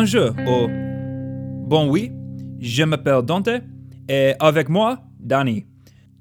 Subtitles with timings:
[0.00, 0.68] Bonjour ou
[1.66, 2.12] bon oui,
[2.60, 3.64] je m'appelle Dante
[4.08, 5.66] et avec moi, Danny.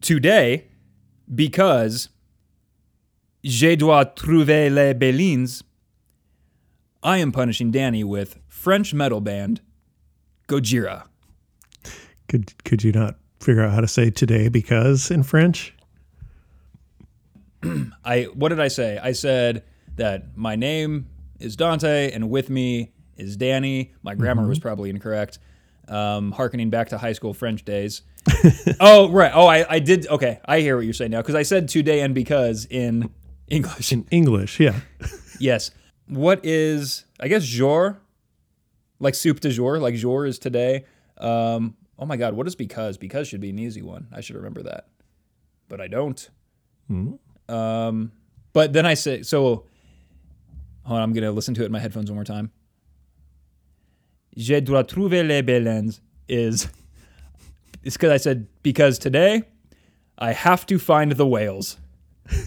[0.02, 0.68] Today,
[1.30, 2.10] because
[3.44, 5.62] je dois trouver les Bélines,
[7.04, 9.62] I am punishing Danny with French metal band
[10.48, 11.04] Gojira.
[12.28, 15.76] Could could you not figure out how to say today because in French?
[18.04, 18.98] I what did I say?
[18.98, 19.62] I said
[19.98, 21.06] that my name
[21.40, 23.94] is Dante and with me is Danny.
[24.04, 25.40] My grammar was probably incorrect.
[25.88, 28.02] Um, harkening back to high school French days.
[28.80, 29.32] oh right.
[29.34, 30.08] Oh, I, I did.
[30.08, 33.10] Okay, I hear what you're saying now because I said today and because in
[33.48, 33.94] English.
[33.94, 34.80] In English, yeah.
[35.40, 35.72] yes.
[36.08, 38.00] What is I guess jour?
[39.00, 39.80] Like soup de jour.
[39.80, 40.86] Like jour is today.
[41.18, 42.34] Um, oh my God.
[42.34, 42.98] What is because?
[42.98, 44.08] Because should be an easy one.
[44.12, 44.88] I should remember that,
[45.70, 46.30] but I don't.
[47.48, 48.12] Um,
[48.52, 49.66] but then I say so.
[50.84, 52.52] Hold on, I'm gonna listen to it in my headphones one more time.
[54.38, 56.00] Je dois trouver les baleines
[56.30, 56.68] is
[57.84, 59.42] it's because I said because today
[60.20, 61.78] I have to find the whales.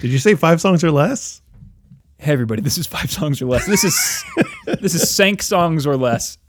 [0.00, 1.42] Did you say five songs or less?
[2.16, 3.66] Hey everybody, this is five songs or less.
[3.66, 4.24] This is
[4.80, 6.38] this is sank songs or less.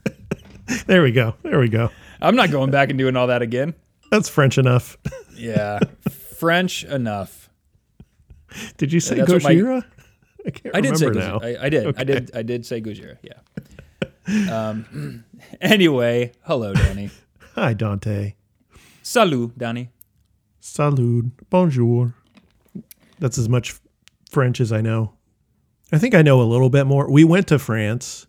[0.86, 1.34] There we go.
[1.42, 1.90] There we go.
[2.22, 3.74] I'm not going back and doing all that again.
[4.10, 4.96] That's French enough.
[5.34, 5.80] Yeah,
[6.38, 7.50] French enough.
[8.78, 9.84] Did you say Gojira?
[10.46, 11.46] I can't I did say remember now.
[11.46, 11.98] I, I did.
[11.98, 12.30] I did.
[12.34, 13.18] I did say Gojira.
[13.22, 13.40] Yeah.
[14.50, 15.24] Um.
[15.60, 17.10] Anyway, hello, Danny.
[17.56, 18.34] Hi, Dante.
[19.02, 19.90] Salut, Danny.
[20.62, 21.32] Salud.
[21.50, 22.14] Bonjour.
[23.18, 23.74] That's as much
[24.30, 25.14] French as I know.
[25.90, 27.10] I think I know a little bit more.
[27.10, 28.28] We went to France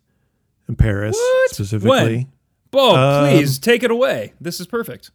[0.68, 1.52] and Paris What?
[1.52, 2.16] specifically.
[2.18, 2.32] When?
[2.72, 4.34] Bo, Um, please take it away.
[4.42, 5.12] This is perfect.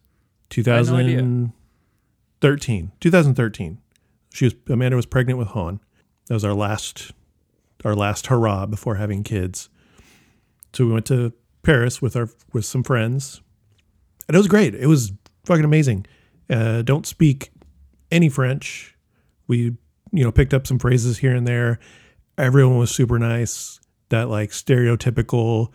[0.55, 0.73] had no
[1.03, 2.91] 2013.
[2.99, 3.77] 2013.
[4.33, 5.81] She was Amanda was pregnant with Han.
[6.29, 7.11] That was our last
[7.83, 9.67] our last hurrah before having kids.
[10.73, 13.41] So we went to Paris with our with some friends.
[14.27, 14.75] And it was great.
[14.75, 15.11] It was
[15.45, 16.05] fucking amazing.
[16.49, 17.51] Uh, don't speak
[18.11, 18.95] any French.
[19.47, 19.75] We
[20.11, 21.79] you know picked up some phrases here and there.
[22.37, 23.79] Everyone was super nice.
[24.09, 25.73] That like stereotypical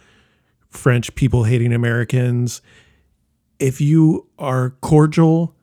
[0.70, 2.62] French people hating Americans
[3.58, 5.54] if you are cordial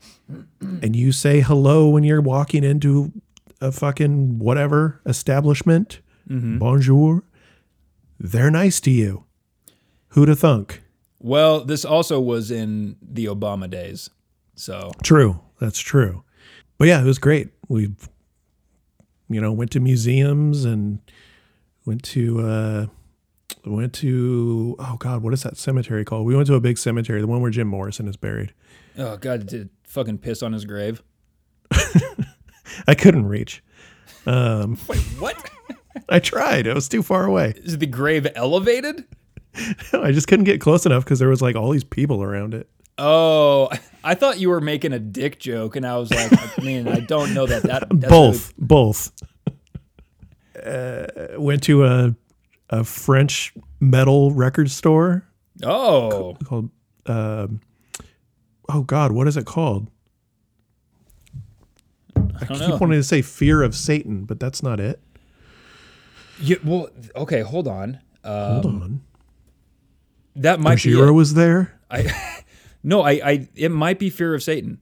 [0.81, 3.11] and you say hello when you're walking into
[3.61, 7.23] a fucking whatever establishment, bonjour,
[8.19, 9.25] they're nice to you.
[10.09, 10.81] Who'd have thunk?
[11.19, 14.09] Well, this also was in the Obama days.
[14.55, 15.39] So True.
[15.59, 16.23] That's true.
[16.77, 17.49] But yeah, it was great.
[17.67, 17.93] We,
[19.29, 20.99] you know, went to museums and
[21.85, 22.85] went to, uh,
[23.65, 26.25] went to, oh God, what is that cemetery called?
[26.25, 28.53] We went to a big cemetery, the one where Jim Morrison is buried.
[28.97, 31.03] Oh God, did fucking piss on his grave.
[32.87, 33.63] I couldn't reach.
[34.25, 35.49] Um, Wait, what?
[36.09, 36.67] I tried.
[36.67, 37.53] It was too far away.
[37.57, 39.05] Is the grave elevated?
[39.93, 42.69] I just couldn't get close enough because there was like all these people around it.
[42.97, 43.69] Oh,
[44.03, 46.99] I thought you were making a dick joke, and I was like, I mean, I
[46.99, 49.11] don't know that that both, both.
[50.63, 51.07] Uh,
[51.37, 52.15] went to a
[52.69, 55.25] a French metal record store
[55.63, 56.69] oh, called.
[57.05, 57.61] Um,
[58.69, 59.89] oh God, what is it called?
[62.41, 62.77] I, don't keep know.
[62.77, 64.99] wanting to say "Fear of Satan," but that's not it.
[66.41, 67.99] yeah, well, okay, hold on.
[68.23, 69.01] Uh, Hold on,
[70.35, 70.91] that might be.
[70.91, 71.11] Gojira it.
[71.13, 71.79] was there.
[71.89, 72.43] I
[72.83, 74.79] no, I, I it might be Fear of Satan.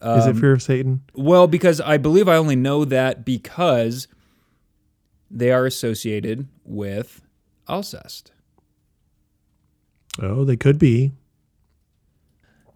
[0.00, 1.02] is Um, it Fear of Satan?
[1.14, 4.08] Well, because I believe I only know that because
[5.30, 7.20] they are associated with
[7.68, 8.30] Alcest.
[10.20, 11.12] Oh, they could be.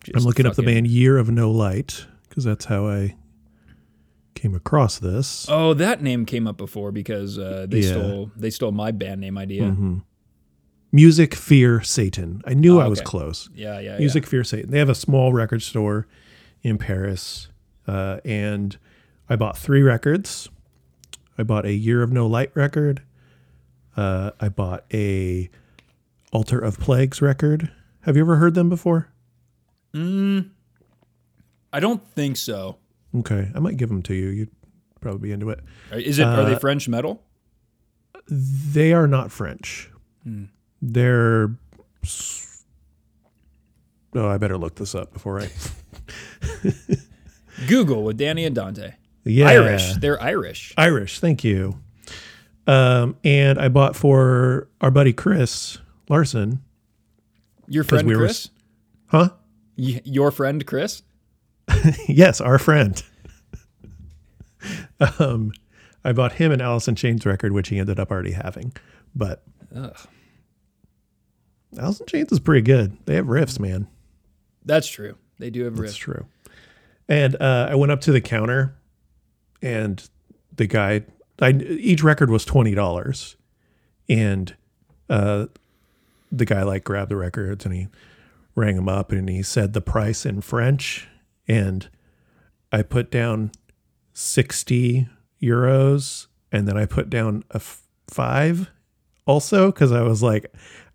[0.08, 3.16] I'm Just looking up the band Year of No Light because that's how I
[4.34, 5.46] came across this.
[5.48, 7.90] Oh, that name came up before because uh, they Yeah.
[7.92, 9.62] stole they stole my band name idea.
[9.64, 9.98] Mm-hmm.
[10.94, 12.42] Music Fear Satan.
[12.46, 13.06] I knew Oh, I was okay.
[13.06, 13.48] close.
[13.54, 14.70] Yeah, yeah, Music Fear Satan.
[14.70, 16.06] They have a small record store
[16.62, 17.48] in Paris,
[17.86, 18.76] uh, and
[19.28, 20.50] I bought three records.
[21.38, 23.02] I bought a Year of No Light record.
[23.96, 25.48] Uh, I bought a
[26.30, 27.70] Altar of Plagues record.
[28.02, 29.08] Have you ever heard them before?
[29.94, 30.40] yeah.
[31.74, 32.76] I don't think so.
[33.14, 34.28] Okay, I might give them to you.
[34.28, 34.50] You'd
[35.00, 35.60] probably be into it.
[35.92, 36.26] Is it?
[36.26, 37.22] are they Uh, French metal?
[38.28, 39.90] They are not French.
[40.80, 41.50] They're.
[44.14, 45.48] Oh, I better look this up before I.
[47.68, 48.94] Google with Danny and Dante.
[49.24, 49.94] Yeah, Irish.
[49.94, 50.74] They're Irish.
[50.76, 51.20] Irish.
[51.20, 51.78] Thank you.
[52.66, 56.62] Um, and I bought for our buddy Chris Larson.
[57.68, 58.50] Your friend we were Chris.
[59.06, 59.30] Huh?
[59.76, 61.02] Y- your friend Chris.
[62.08, 63.02] yes, our friend.
[65.18, 65.52] um,
[66.04, 68.72] I bought him an in Chains record, which he ended up already having.
[69.14, 69.42] But
[69.74, 69.96] Ugh.
[71.78, 72.96] Alice in Chains is pretty good.
[73.06, 73.88] They have riffs, man.
[74.64, 75.16] That's true.
[75.38, 75.86] They do have riffs.
[75.86, 76.26] That's true.
[77.08, 78.74] And uh, I went up to the counter,
[79.60, 80.08] and
[80.54, 81.02] the guy,
[81.40, 83.36] I, each record was twenty dollars,
[84.08, 84.54] and
[85.10, 85.46] uh,
[86.30, 87.88] the guy like grabbed the records and he
[88.54, 91.08] rang them up and he said the price in French,
[91.52, 91.88] and
[92.70, 93.52] I put down
[94.14, 95.08] sixty
[95.42, 98.70] euros, and then I put down a f- five
[99.26, 100.52] also because I was like,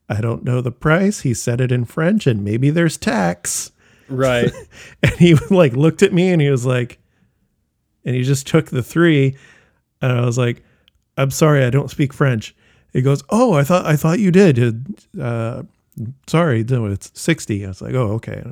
[0.10, 1.22] I don't know the price.
[1.22, 3.72] He said it in French, and maybe there's tax.
[4.10, 4.52] Right.
[5.04, 6.98] And he like looked at me and he was like,
[8.06, 9.36] and he just took the three.
[10.02, 10.64] And I was like,
[11.18, 12.56] I'm sorry, I don't speak French.
[12.94, 14.96] He goes, Oh, I thought I thought you did.
[15.20, 15.64] Uh,
[16.28, 17.66] sorry, no, it's 60.
[17.66, 18.44] I was like, Oh, okay.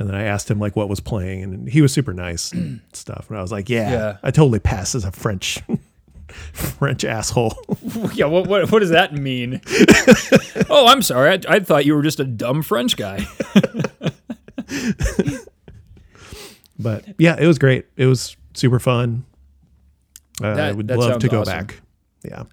[0.00, 2.80] And then I asked him like what was playing, and he was super nice and
[2.94, 3.28] stuff.
[3.28, 4.16] And I was like, Yeah, Yeah.
[4.22, 5.60] I totally pass as a French
[6.54, 7.52] French asshole.
[8.14, 8.24] yeah.
[8.24, 9.60] What, what, what does that mean?
[10.70, 11.32] oh, I'm sorry.
[11.32, 13.26] I, I thought you were just a dumb French guy.
[16.78, 17.84] but yeah, it was great.
[17.98, 19.26] It was super fun.
[20.42, 21.52] Uh, I would love to go awesome.
[21.52, 21.80] back.
[22.24, 22.44] Yeah.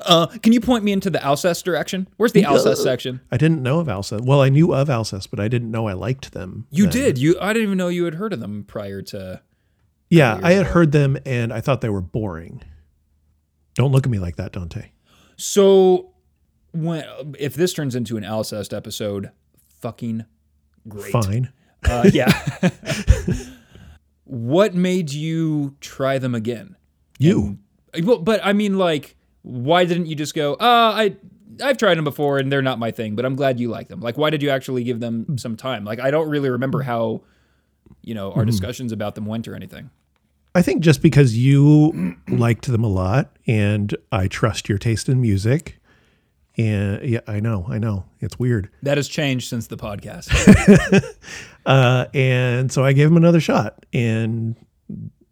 [0.00, 2.08] Uh, can you point me into the Alcest direction?
[2.16, 3.20] Where's the Alcest section?
[3.30, 4.24] I didn't know of Alcest.
[4.24, 6.66] Well, I knew of Alcest, but I didn't know I liked them.
[6.70, 6.92] You then.
[6.92, 7.18] did.
[7.18, 7.36] You.
[7.40, 9.42] I didn't even know you had heard of them prior to.
[10.10, 10.72] Yeah, I had ago.
[10.72, 12.62] heard them and I thought they were boring.
[13.74, 14.90] Don't look at me like that, Dante.
[15.36, 16.14] So,
[16.72, 17.04] when
[17.38, 19.30] if this turns into an Alcest episode,
[19.80, 20.24] fucking
[20.88, 21.12] great.
[21.12, 21.52] Fine.
[21.84, 22.32] Uh, yeah.
[24.24, 26.76] what made you try them again?
[27.18, 27.58] You.
[28.02, 29.15] Well, but I mean, like,
[29.46, 30.54] why didn't you just go?
[30.54, 31.16] Uh, I
[31.62, 34.00] I've tried them before and they're not my thing, but I'm glad you like them.
[34.00, 35.84] Like, why did you actually give them some time?
[35.84, 37.22] Like, I don't really remember how,
[38.02, 39.90] you know, our discussions about them went or anything.
[40.54, 45.20] I think just because you liked them a lot and I trust your taste in
[45.20, 45.78] music.
[46.58, 48.04] And yeah, I know, I know.
[48.20, 48.68] It's weird.
[48.82, 50.28] That has changed since the podcast.
[51.66, 54.54] Uh, and so I gave them another shot and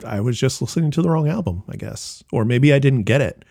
[0.05, 2.25] I was just listening to the wrong album, I guess.
[2.33, 3.45] Or maybe I didn't get it.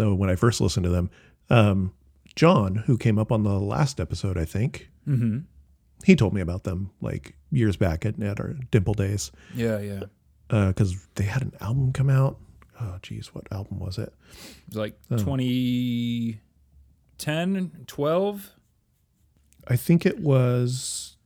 [0.00, 1.10] Though when I first listened to them,
[1.50, 1.92] um,
[2.36, 5.38] John, who came up on the last episode, I think, hmm
[6.04, 10.04] he told me about them like years back at, at our Dimple days Yeah, yeah.
[10.68, 12.38] because they had an album come out.
[12.80, 14.14] Oh, geez, what album was it?
[14.30, 14.98] It was like
[17.18, 18.50] 2010, 12.
[19.68, 21.16] I think it was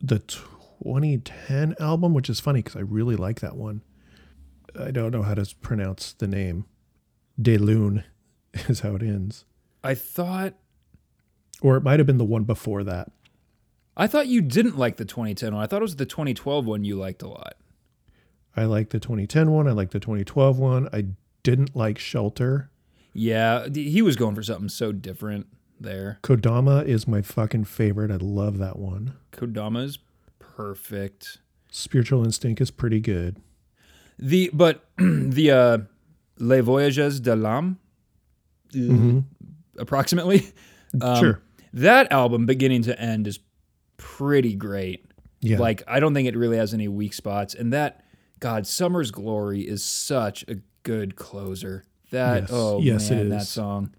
[0.00, 3.82] the 2010 album, which is funny because I really like that one.
[4.78, 6.66] I don't know how to pronounce the name.
[7.40, 8.04] De Lune
[8.68, 9.44] is how it ends.
[9.82, 10.54] I thought
[11.60, 13.10] Or it might have been the one before that.
[13.96, 15.62] I thought you didn't like the 2010 one.
[15.62, 17.54] I thought it was the 2012 one you liked a lot.
[18.56, 19.68] I like the 2010 one.
[19.68, 20.88] I like the 2012 one.
[20.92, 21.06] I
[21.42, 22.70] didn't like Shelter.
[23.12, 25.46] Yeah, he was going for something so different
[25.78, 26.18] there.
[26.22, 28.10] Kodama is my fucking favorite.
[28.10, 29.14] I love that one.
[29.32, 29.98] Kodama's
[30.40, 31.38] perfect.
[31.70, 33.40] Spiritual Instinct is pretty good.
[34.18, 35.78] The but the uh
[36.38, 37.76] Les Voyages de l'âme
[39.78, 40.52] approximately.
[41.02, 41.40] Um, sure.
[41.72, 43.40] That album beginning to end is
[43.96, 45.10] pretty great.
[45.40, 45.58] Yeah.
[45.58, 48.04] Like I don't think it really has any weak spots and that
[48.38, 51.82] god Summer's Glory is such a good closer.
[52.12, 52.50] That Yes.
[52.52, 53.92] oh Yes, it man that song.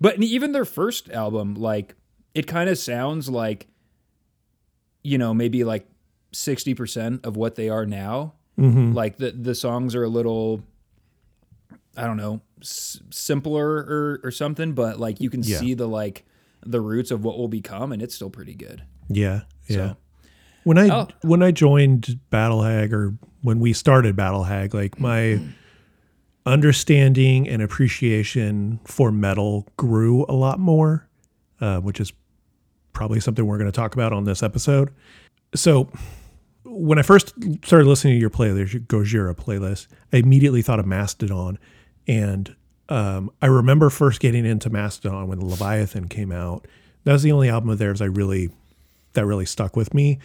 [0.00, 1.94] But even their first album like
[2.34, 3.66] it kind of sounds like
[5.04, 5.86] you know maybe like
[6.32, 8.32] 60% of what they are now.
[8.58, 8.94] Mhm.
[8.94, 10.62] Like the the songs are a little
[11.98, 15.58] I don't know, s- simpler or or something, but like you can Yeah.
[15.58, 16.24] see the like
[16.64, 18.82] the roots of what will become and it's still pretty good.
[19.08, 19.42] Yeah.
[19.66, 19.76] Yeah.
[19.76, 19.96] So-
[20.64, 21.08] When I Oh.
[21.22, 25.40] when I joined Battle Hag or when we started Battle Hag, like my
[26.46, 31.08] understanding and appreciation for metal grew a lot more,
[31.60, 32.12] uh, which is
[32.92, 34.90] probably something we're going to talk about on this episode.
[35.54, 35.90] So
[36.64, 40.86] when I first started listening to your playlist, your Gojira playlist, I immediately thought of
[40.86, 41.58] Mastodon,
[42.06, 42.54] and
[42.88, 46.66] um, I remember first getting into Mastodon when Leviathan came out.
[47.04, 48.50] That was the only album of theirs I really
[49.12, 50.18] that really stuck with me.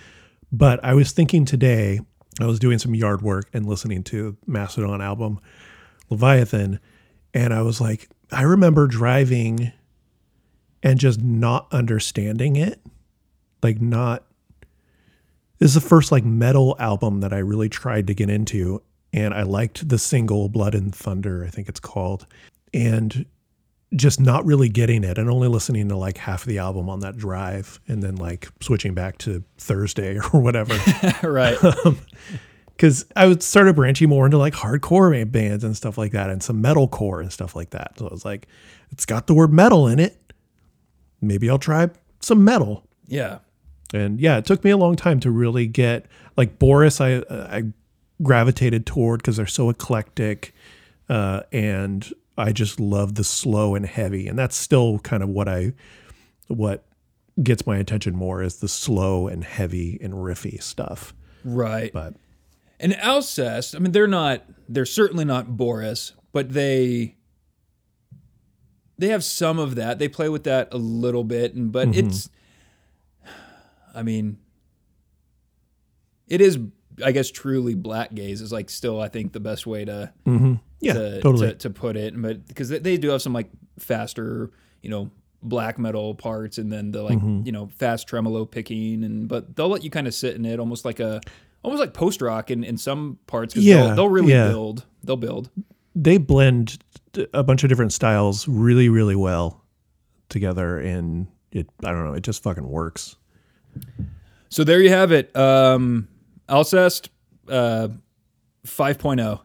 [0.51, 1.99] But I was thinking today,
[2.39, 5.39] I was doing some yard work and listening to Mastodon album
[6.09, 6.79] Leviathan,
[7.33, 9.71] and I was like, I remember driving
[10.83, 12.79] and just not understanding it,
[13.63, 14.23] like not.
[15.57, 18.81] This is the first like metal album that I really tried to get into,
[19.15, 22.27] and I liked the single "Blood and Thunder," I think it's called,
[22.73, 23.25] and
[23.95, 26.99] just not really getting it and only listening to like half of the album on
[26.99, 30.77] that drive and then like switching back to Thursday or whatever.
[31.23, 31.57] right.
[31.63, 31.97] Um,
[32.67, 36.43] because I would started branching more into like hardcore bands and stuff like that, and
[36.43, 37.97] some metalcore and stuff like that.
[37.97, 38.47] So I was like,
[38.91, 40.19] it's got the word metal in it.
[41.21, 42.85] Maybe I'll try some metal.
[43.07, 43.39] Yeah.
[43.93, 46.05] And yeah, it took me a long time to really get
[46.35, 46.99] like Boris.
[46.99, 47.63] I uh, I
[48.21, 50.53] gravitated toward because they're so eclectic,
[51.09, 55.47] uh, and I just love the slow and heavy, and that's still kind of what
[55.47, 55.73] I
[56.47, 56.85] what
[57.41, 61.13] gets my attention more is the slow and heavy and riffy stuff.
[61.43, 61.91] Right.
[61.91, 62.13] But
[62.79, 67.15] And Alcest, I mean, they're not, they're certainly not Boris, but they,
[68.97, 69.99] they have some of that.
[69.99, 72.07] They play with that a little bit, and but Mm-hmm.
[72.07, 72.29] it's,
[73.93, 74.37] I mean,
[76.27, 76.57] it is,
[77.03, 80.11] I guess, truly black gaze is like still, I think, the best way to,
[80.79, 81.47] yeah, to, totally.
[81.49, 82.19] to, to put it.
[82.21, 83.49] But because they- they do have some like
[83.79, 85.11] faster, you know,
[85.43, 87.41] black metal parts, and then the like, Mm-hmm.
[87.45, 90.59] you know, fast tremolo picking, and but they'll let you kind of sit in it,
[90.59, 91.21] almost like a,
[91.63, 93.53] almost like post rock in in some parts.
[93.53, 94.47] Cause Yeah, they'll, they'll really yeah.
[94.47, 94.85] build.
[95.03, 95.49] They'll build.
[95.95, 96.77] they blend
[97.33, 99.63] a bunch of different styles really, really well
[100.29, 103.15] together, and it I don't know, it just fucking works.
[104.49, 105.35] So there you have it.
[105.35, 106.07] Um,
[106.49, 107.09] Alcest,
[107.49, 107.89] uh,
[108.65, 109.39] 5.0.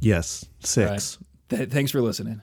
[0.00, 1.18] Yes, six.
[1.48, 2.42] Th- thanks for listening.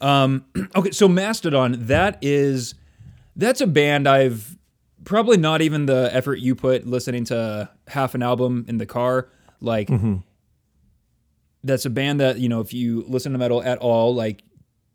[0.00, 0.44] Um,
[0.76, 2.74] okay, so Mastodon, that is
[3.36, 4.56] that's a band I've
[5.04, 9.28] probably not even the effort you put listening to half an album in the car.
[9.60, 9.90] Like
[11.62, 14.42] that's a band that, you know, if you listen to metal at all, like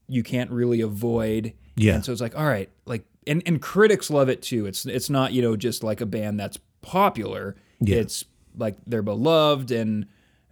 [0.07, 1.53] you can't really avoid.
[1.75, 1.95] Yeah.
[1.95, 4.65] And so it's like, all right, like and, and critics love it too.
[4.65, 7.55] It's it's not, you know, just like a band that's popular.
[7.79, 7.97] Yeah.
[7.97, 8.25] It's
[8.57, 10.05] like they're beloved and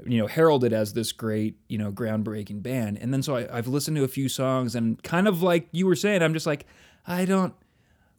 [0.06, 3.68] you know heralded as this great you know groundbreaking band and then so I, i've
[3.68, 6.66] listened to a few songs and kind of like you were saying i'm just like
[7.08, 7.54] i don't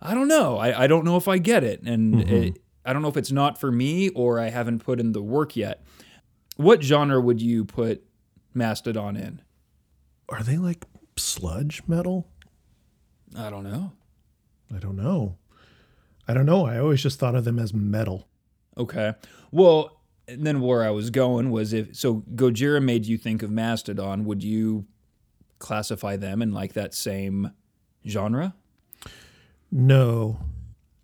[0.01, 2.35] i don't know i, I don't know if i get it and mm-hmm.
[2.35, 5.21] it, i don't know if it's not for me or i haven't put in the
[5.21, 5.85] work yet
[6.57, 8.03] what genre would you put
[8.55, 9.43] mastodon in
[10.31, 10.85] Are they like
[11.19, 12.29] sludge metal?
[13.37, 13.93] i don't know
[14.75, 15.37] I don't know.
[16.27, 16.67] I don't know.
[16.67, 18.29] I always just thought of them as metal.
[18.77, 19.15] Okay
[19.51, 23.51] well and then where i was going was if so gojira made you think of
[23.51, 24.87] mastodon would you
[25.59, 27.53] classify them in like that same
[28.07, 28.55] genre
[29.71, 30.39] No,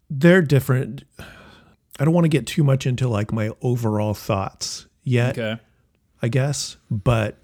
[0.08, 1.04] they're different.
[1.98, 5.60] I don't want to get too much into like my overall thoughts yet, okay
[6.22, 6.76] I guess.
[6.90, 7.38] But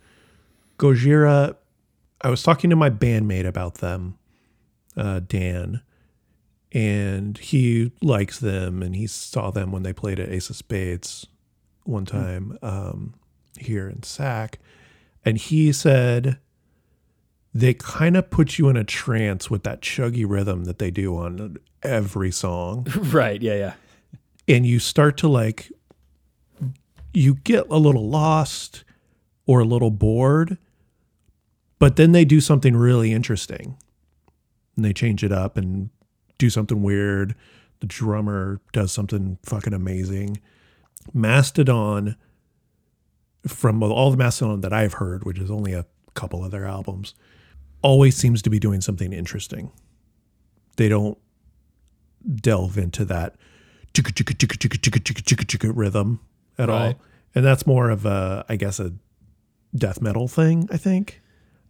[0.78, 1.56] Gojira,
[2.20, 4.18] I was talking to my bandmate about them,
[4.96, 5.80] uh, Dan,
[6.76, 11.26] and he likes them and he saw them when they played at Ace of Spades
[11.84, 13.14] one time um,
[13.58, 14.58] here in Sac.
[15.24, 16.36] And he said
[17.54, 21.16] they kind of put you in a trance with that chuggy rhythm that they do
[21.16, 22.86] on every song.
[22.96, 23.74] Right yeah yeah.
[24.46, 25.72] And you start to like
[27.14, 28.84] you get a little lost
[29.46, 30.58] or a little bored
[31.78, 33.78] but then they do something really interesting.
[34.76, 35.88] And they change it up and
[36.38, 37.34] do something weird.
[37.80, 40.40] The drummer does something fucking amazing.
[41.12, 42.16] Mastodon,
[43.46, 47.14] from all the Mastodon that I've heard, which is only a couple of their albums,
[47.82, 49.70] always seems to be doing something interesting.
[50.76, 51.18] They don't
[52.34, 53.36] delve into that
[55.76, 56.20] rhythm
[56.58, 56.94] at all.
[57.34, 58.92] And that's more of a, I guess, a
[59.74, 61.20] death metal thing, I think.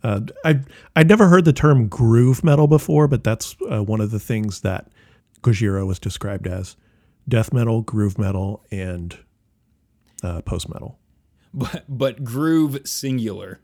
[0.02, 0.60] Uh, I
[0.94, 4.60] I'd never heard the term groove metal before, but that's uh, one of the things
[4.60, 4.88] that
[5.42, 6.76] Gojira was described as:
[7.28, 9.18] death metal, groove metal, and
[10.22, 10.98] uh, post metal.
[11.54, 13.60] but but groove singular.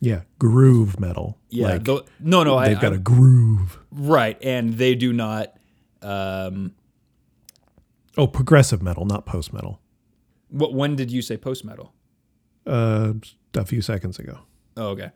[0.00, 1.38] Yeah, groove metal.
[1.48, 1.68] Yeah.
[1.68, 3.78] like tho- no, no, I, they've got I- a groove.
[3.90, 5.56] right, and they do not.
[6.02, 6.72] Um,
[8.18, 9.80] Oh, progressive metal, not post metal.
[10.48, 10.72] what?
[10.72, 11.92] When did you say post metal?
[12.66, 13.12] Uh,
[13.54, 14.38] a few seconds ago.
[14.76, 15.10] Oh, okay.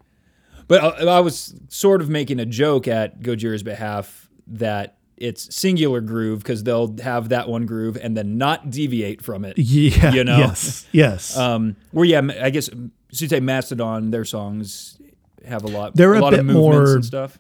[0.71, 6.01] But I, I was sort of making a joke at Gojira's behalf that it's singular
[6.01, 9.59] groove because they'll have that one groove and then not deviate from it.
[9.59, 10.13] Yeah.
[10.13, 10.39] You know?
[10.39, 10.87] Yes.
[10.93, 11.37] Yes.
[11.37, 12.71] Um, where yeah, I guess
[13.13, 14.97] say Mastodon, their songs
[15.45, 15.97] have a lot.
[15.97, 17.39] They're a lot bit of movements more- and stuff.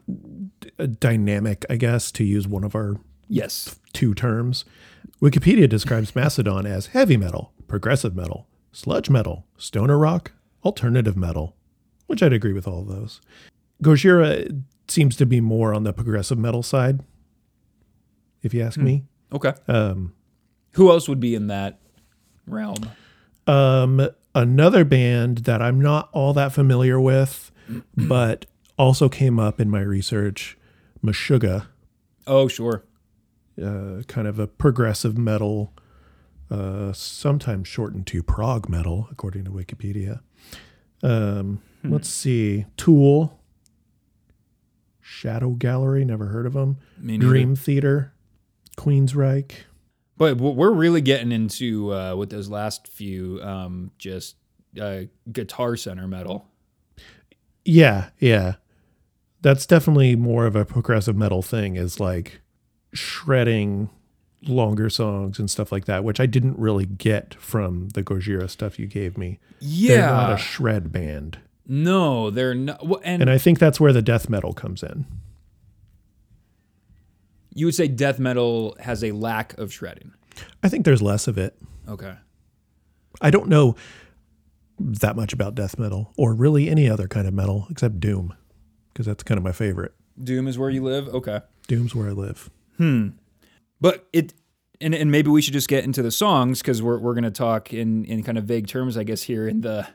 [0.81, 2.97] a dynamic, I guess, to use one of our
[3.29, 3.77] Yes.
[3.93, 4.65] two terms.
[5.23, 10.33] Wikipedia describes Mastodon as heavy metal, progressive metal, sludge metal, stoner rock,
[10.65, 11.55] alternative metal,
[12.11, 13.21] which I'd agree with all of those.
[13.85, 17.01] Gojira seems to be more on the progressive metal side,
[18.43, 19.05] if you ask me.
[19.33, 19.53] Okay.
[19.69, 20.13] Um,
[20.73, 21.79] Who else would be in that
[22.47, 22.91] realm?
[23.47, 27.53] um, another band that I'm not all that familiar with,
[27.97, 30.59] but also came up in my research,
[31.05, 31.67] Meshuggah.
[32.27, 32.83] Oh, sure.
[33.63, 35.73] uh, kind of a progressive metal
[36.51, 40.21] uh, sometimes shortened to prog metal, according to Wikipedia.
[41.03, 42.67] Um, Let's see.
[42.77, 43.41] Tool,
[45.01, 46.79] Shadow Gallery, never heard of them.
[47.03, 48.13] Dream Theater,
[48.77, 49.53] Queensryche.
[50.17, 54.37] But we're really getting into uh, with those last few um, just
[54.81, 56.47] uh, guitar center metal.
[57.65, 58.57] Yeah, yeah.
[59.41, 62.43] That's definitely more of a progressive metal thing is like
[62.93, 63.89] shredding
[64.43, 68.79] longer songs and stuff like that, which I didn't really get from the Gojira stuff
[68.79, 69.39] you gave me.
[69.61, 71.39] They're not Yeah, a shred band.
[71.71, 72.85] No, they're not.
[72.87, 75.07] Well, and, And I think that's where the death metal comes in.
[77.55, 80.13] you would say death metal has a lack of shredding.
[80.63, 81.57] I think there's less of it.
[81.89, 82.15] Okay.
[83.21, 83.77] I don't know
[84.79, 88.35] that much about death metal or really any other kind of metal except Doom,
[88.93, 89.93] because that's kind of my favorite.
[90.23, 91.09] Doom is where you live.
[91.09, 91.41] Okay.
[91.69, 92.51] Doom's where I live.
[92.79, 93.09] Hmm.
[93.81, 94.35] But it,
[94.81, 97.31] and, and maybe we should just get into the songs because we're, we're going to
[97.31, 99.87] talk in, in kind of vague terms, I guess, here in the,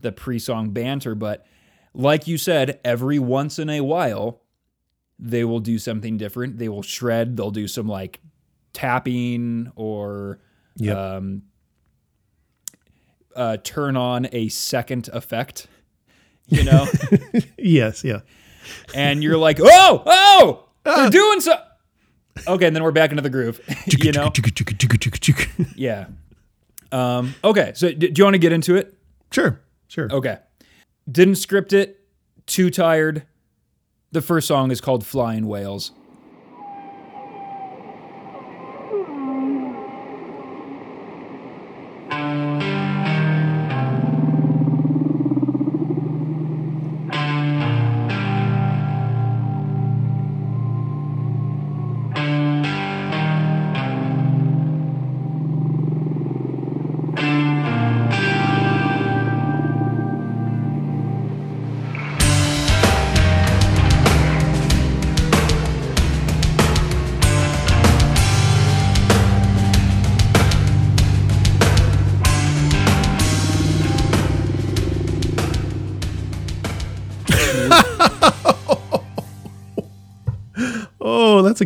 [0.00, 1.14] the pre song banter.
[1.14, 1.46] But
[1.94, 4.40] like you said, every once in a while,
[5.18, 6.58] they will do something different.
[6.58, 8.20] They will shred, they'll do some like
[8.72, 10.38] tapping or
[10.76, 10.96] Yep.
[10.96, 11.42] um,
[13.34, 15.66] uh, turn on a second effect,
[16.46, 16.86] you know?
[17.58, 18.20] yes, yeah.
[18.94, 21.54] and you're like, oh, oh, they're doing so.
[22.46, 24.26] Okay, and then we're back into the groove, you know?
[25.74, 26.06] Yeah.
[26.92, 28.96] Um, okay, so d- do you want to get into it?
[29.32, 30.08] Sure, sure.
[30.10, 30.38] Okay.
[31.10, 32.00] Didn't script it.
[32.46, 33.24] Too tired.
[34.12, 35.92] The first song is called Flying Whales.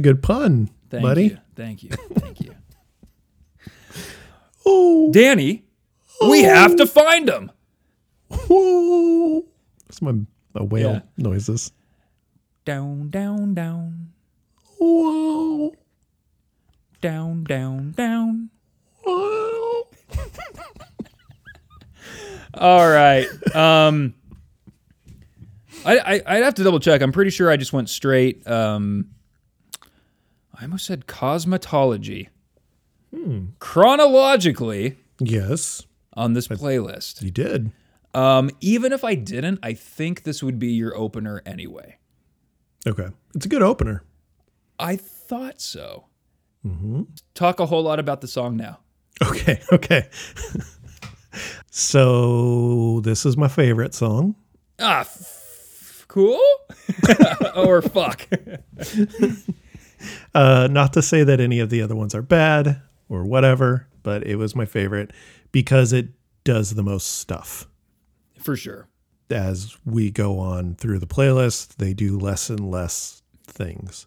[0.02, 1.24] Good pun, Thank buddy.
[1.24, 1.38] you.
[1.56, 1.90] Thank you.
[1.90, 2.54] Thank you.
[4.64, 5.64] Oh, Danny,
[6.28, 7.50] we have to find him.
[8.30, 9.44] whoa.
[9.88, 10.12] That's my,
[10.54, 11.00] my whale Yeah.
[11.18, 11.72] noises.
[12.64, 14.12] Down, down, down,
[14.78, 15.74] Whoa.
[17.00, 18.50] down, down, down.
[19.04, 19.88] Whoa.
[22.54, 23.26] All right.
[23.56, 24.14] Um,
[25.84, 27.02] I, I I'd have to double check.
[27.02, 28.46] I'm pretty sure I just went straight.
[28.46, 29.08] Um,
[30.62, 32.28] I almost said cosmetology.
[33.58, 35.82] Chronologically Yes,
[36.14, 37.20] on this playlist.
[37.20, 37.72] you did.
[38.14, 41.96] Um, even if I didn't, I think this would be your opener anyway.
[42.86, 43.08] Okay.
[43.34, 44.04] It's a good opener.
[44.78, 46.06] I thought so.
[47.34, 48.78] Talk a whole lot about the song now.
[49.20, 50.08] Okay, okay.
[51.70, 54.36] so this is my favorite song.
[54.78, 56.40] Ah, f- cool.
[57.56, 58.28] or fuck.
[60.34, 64.26] Uh, not to say that any of the other ones are bad or whatever, but
[64.26, 65.12] it was my favorite
[65.52, 66.08] because it
[66.44, 67.68] does the most stuff.
[68.38, 68.88] For sure.
[69.30, 74.06] As we go on through the playlist, they do less and less things.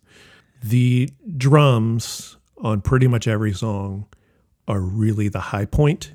[0.63, 4.07] The drums on pretty much every song
[4.67, 6.13] are really the high point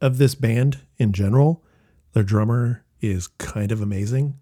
[0.00, 1.64] of this band in general.
[2.12, 4.38] Their drummer is kind of amazing.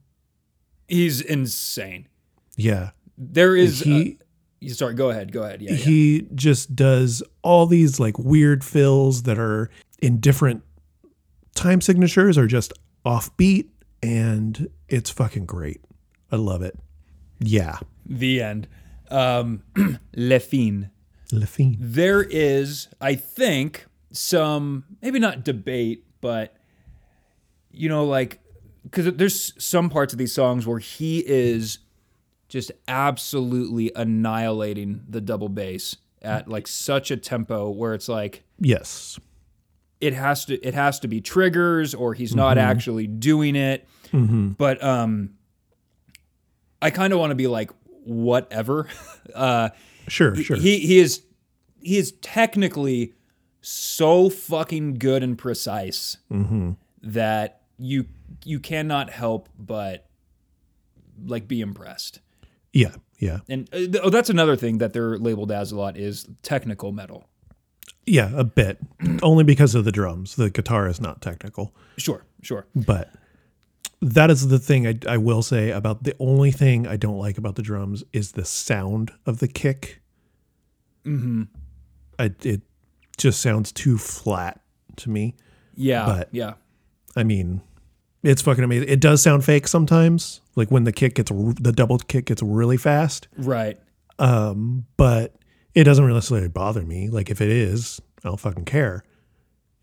[0.89, 2.09] He's insane.
[2.57, 2.91] Yeah.
[3.19, 3.81] There is.
[3.81, 4.19] he
[4.64, 5.33] uh, sorry, go ahead.
[5.33, 5.62] Go ahead.
[5.62, 5.73] Yeah.
[5.73, 5.77] yeah.
[5.77, 10.62] he just does all these like weird fills that are in different
[11.55, 12.73] time signatures or just
[13.05, 13.69] offbeat
[14.03, 15.81] and it's fucking great.
[16.31, 16.79] I love it.
[17.38, 17.79] Yeah.
[18.05, 18.69] The end.
[19.11, 19.62] Um,
[20.16, 20.90] Le Fin.
[21.33, 21.77] Lafine.
[21.79, 26.55] There is, I think, some maybe not debate, but
[27.71, 28.40] you know, like
[28.85, 31.79] because there's some parts of these songs where he is
[32.49, 39.19] just absolutely annihilating the double bass at like such a tempo where it's like Yes.
[40.01, 43.87] it has to it has to be triggers or he's not actually doing it.
[44.13, 45.31] But um
[46.83, 47.71] I kind of want to be like
[48.05, 48.89] whatever.
[49.35, 49.71] Uh
[50.09, 50.57] Sure, sure.
[50.57, 51.23] he he is
[51.81, 53.13] he is technically
[53.61, 56.19] so fucking good and precise
[57.03, 58.07] that you
[58.45, 60.07] you cannot help but
[61.27, 62.21] like be impressed.
[62.77, 63.39] Yeah, yeah.
[63.49, 67.29] And uh, oh, that's another thing that they're labeled as a lot is technical metal.
[68.07, 68.79] Yeah, a bit.
[69.23, 70.37] Only because of the drums.
[70.37, 71.75] The guitar is not technical.
[71.97, 72.67] Sure, sure.
[72.75, 73.12] But
[74.01, 77.39] that is the thing I, I will say about the only thing I don't like
[77.39, 80.03] about the drums is the sound of the kick.
[81.05, 81.45] Mm-hmm.
[82.19, 82.61] I, it
[83.17, 84.61] just sounds too flat
[84.97, 85.35] to me.
[85.75, 86.55] Yeah, But- yeah.
[87.17, 87.62] I mean,
[88.23, 88.89] it's fucking amazing.
[88.91, 92.77] It does sound fake sometimes, like when the kick gets the double kick gets really
[92.77, 93.29] fast.
[93.38, 93.79] Right.
[94.19, 95.35] But
[95.75, 97.09] it doesn't really necessarily bother me.
[97.09, 99.05] Like if it is, I don't fucking care.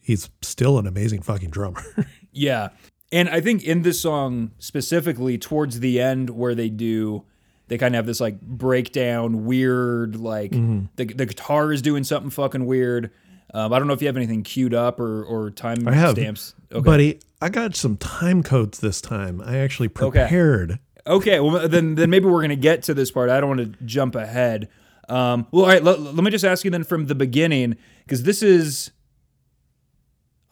[0.01, 1.83] He's still an amazing fucking drummer.
[2.35, 2.69] Yeah.
[3.11, 7.25] And I think in this song specifically towards the end where they do
[7.67, 10.85] they kind of have this like breakdown weird like Mm-hmm.
[10.95, 13.11] the, the guitar is doing something fucking weird.
[13.53, 16.13] Um, I don't know if you have anything queued up or or time I have,
[16.15, 16.55] stamps.
[16.71, 16.83] Okay.
[16.83, 17.19] buddy.
[17.43, 19.41] I got some time codes this time.
[19.41, 20.79] I actually prepared.
[21.05, 23.29] Okay, okay well then then maybe we're gonna get to this part.
[23.29, 24.69] I don't want to jump ahead.
[25.09, 25.83] Um, well, all right.
[25.83, 27.75] Let, let me just ask you then from the beginning
[28.05, 28.91] because this is.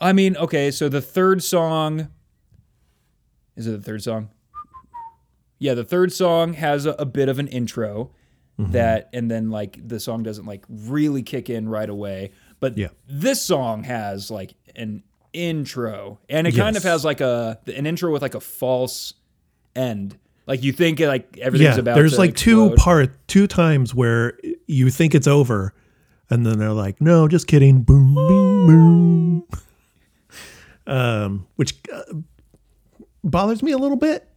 [0.01, 2.09] I mean, okay, so the third song.
[3.55, 4.29] Is it the third song?
[5.59, 8.11] Yeah, the third song has a, a bit of an intro
[8.57, 12.31] that, and then like the song doesn't like really kick in right away.
[12.59, 12.89] But Yeah.
[13.07, 18.11] this song has like an intro, and it kind of has like a an intro
[18.11, 19.13] with like a false
[19.75, 20.17] end.
[20.47, 21.95] Like you think like everything's Yeah, about.
[21.95, 25.73] there's like two part, two times where you think it's over,
[26.29, 29.47] and then they're like, "No, just kidding." Boom, boom, boom.
[30.87, 32.01] Um, which uh,
[33.23, 34.27] bothers me a little bit.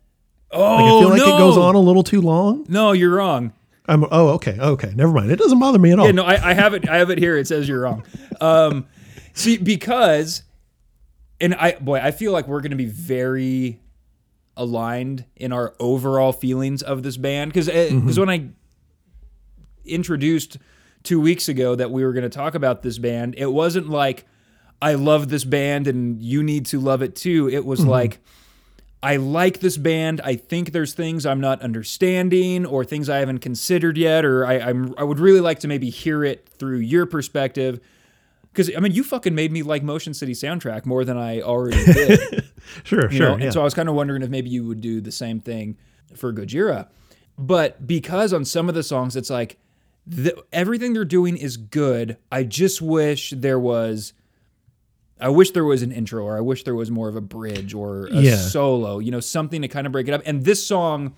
[0.50, 1.34] Oh Like, I feel like no!
[1.36, 2.64] it goes on a little too long.
[2.68, 3.52] No, you're wrong.
[3.86, 5.30] I'm oh okay okay never mind.
[5.30, 6.06] It doesn't bother me at all.
[6.06, 6.88] Yeah, no, I, I have it.
[6.88, 7.36] I have it here.
[7.36, 8.04] It says you're wrong.
[8.40, 8.86] Um,
[9.32, 10.42] see, because,
[11.44, 13.80] and I boy, I feel like we're going to be very
[14.56, 18.20] aligned in our overall feelings of this band because because eh, mm-hmm.
[18.20, 18.48] when I
[19.84, 20.56] introduced
[21.02, 24.24] two weeks ago that we were going to talk about this band, it wasn't like
[24.80, 27.48] I love this band and you need to love it too.
[27.48, 27.90] It was mm-hmm.
[27.90, 28.20] like.
[29.02, 30.22] I like this band.
[30.24, 34.54] I think there's things I'm not understanding or things I haven't considered yet, or I,
[34.54, 37.80] I'm I would really like to maybe hear it through your perspective.
[38.54, 41.84] Because I mean, you fucking made me like Motion City soundtrack more than I already
[41.84, 42.44] did.
[42.84, 43.36] sure you sure know?
[43.36, 43.44] yeah.
[43.44, 45.76] And so I was kind of wondering if maybe you would do the same thing
[46.14, 46.88] for Gojira.
[47.36, 49.58] But because on some of the songs, it's like
[50.06, 52.16] the, everything they're doing is good.
[52.30, 54.12] I just wish there was.
[55.20, 57.72] I wish there was an intro, or I wish there was more of a bridge
[57.74, 58.36] or a Yeah.
[58.36, 60.22] solo, you know, something to kind of break it up.
[60.26, 61.14] And this song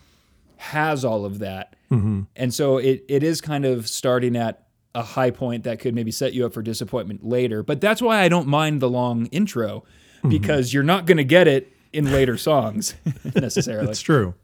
[0.58, 1.76] has all of that.
[1.90, 2.22] Mm-hmm.
[2.36, 4.65] And so it, it is kind of starting at
[4.96, 7.62] a high point that could maybe set you up for disappointment later.
[7.62, 9.84] But that's why I don't mind the long intro
[10.18, 10.30] mm-hmm.
[10.30, 12.94] because you're not going to get it in later songs
[13.34, 13.86] necessarily.
[13.86, 14.34] That's true.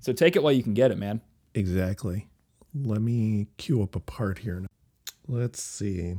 [0.00, 1.22] So take it while you can get it, man.
[1.54, 2.28] Exactly.
[2.74, 4.66] Let me cue up a part here.
[5.26, 6.16] Let's see.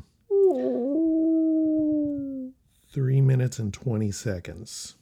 [2.91, 4.95] Three minutes and 20 seconds.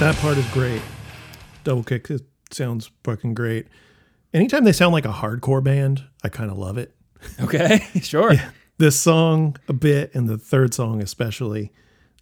[0.00, 0.82] That part is great.
[1.62, 3.68] Double kick it sounds fucking great.
[4.34, 6.94] Anytime they sound like a hardcore band, I kind of love it.
[7.40, 8.32] Okay, sure.
[8.76, 11.72] This song a bit and the third song especially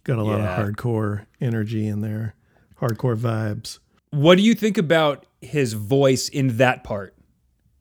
[0.03, 0.61] got a lot Yeah.
[0.61, 2.35] of hardcore energy in there.
[2.79, 3.79] Hardcore vibes.
[4.11, 7.15] What do you think about his voice in that part?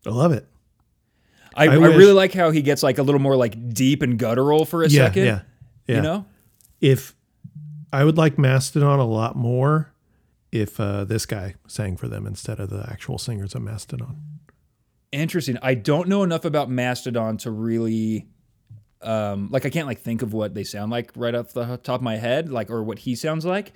[0.06, 0.48] I love it.
[1.54, 4.18] I, I, wish- really like how he gets like a little more like deep and
[4.18, 5.24] guttural for a Yeah, second.
[5.26, 5.40] yeah.
[5.86, 5.96] Yeah.
[5.96, 6.26] You know?
[6.80, 7.14] If
[7.92, 9.92] I would like Mastodon a lot more
[10.50, 14.16] if uh, this guy sang for them instead of the actual singers of Mastodon.
[15.12, 15.58] Interesting.
[15.62, 18.26] I don't know enough about Mastodon to really
[19.02, 21.96] um like I can't like think of what they sound like right off the top
[21.96, 23.72] of my head, like or what he sounds like.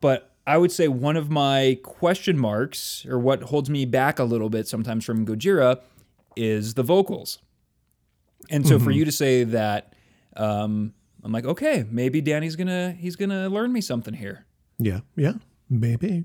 [0.00, 4.24] But I would say one of my question marks or what holds me back a
[4.24, 5.80] little bit sometimes from Gojira
[6.36, 7.38] is the vocals.
[8.50, 9.94] And so for you to say that
[10.36, 14.46] um I'm like, okay, maybe Danny's gonna he's gonna learn me something here.
[14.78, 15.34] Yeah, yeah,
[15.68, 16.24] maybe.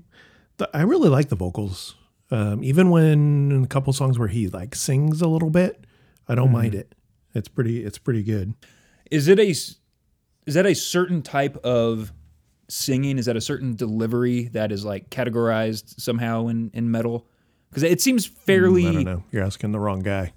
[0.56, 1.94] The- I really like the vocals.
[2.30, 5.84] Um, even when a couple songs where he like sings a little bit,
[6.26, 6.94] I don't mind it.
[7.34, 7.84] It's pretty.
[7.84, 8.54] It's pretty good.
[9.10, 9.78] Is it a is
[10.46, 12.12] that a certain type of
[12.68, 13.18] singing?
[13.18, 17.28] Is that a certain delivery that is like categorized somehow in in metal?
[17.76, 19.22] Because it seems fairly I don't know.
[19.30, 20.32] You're asking the wrong guy.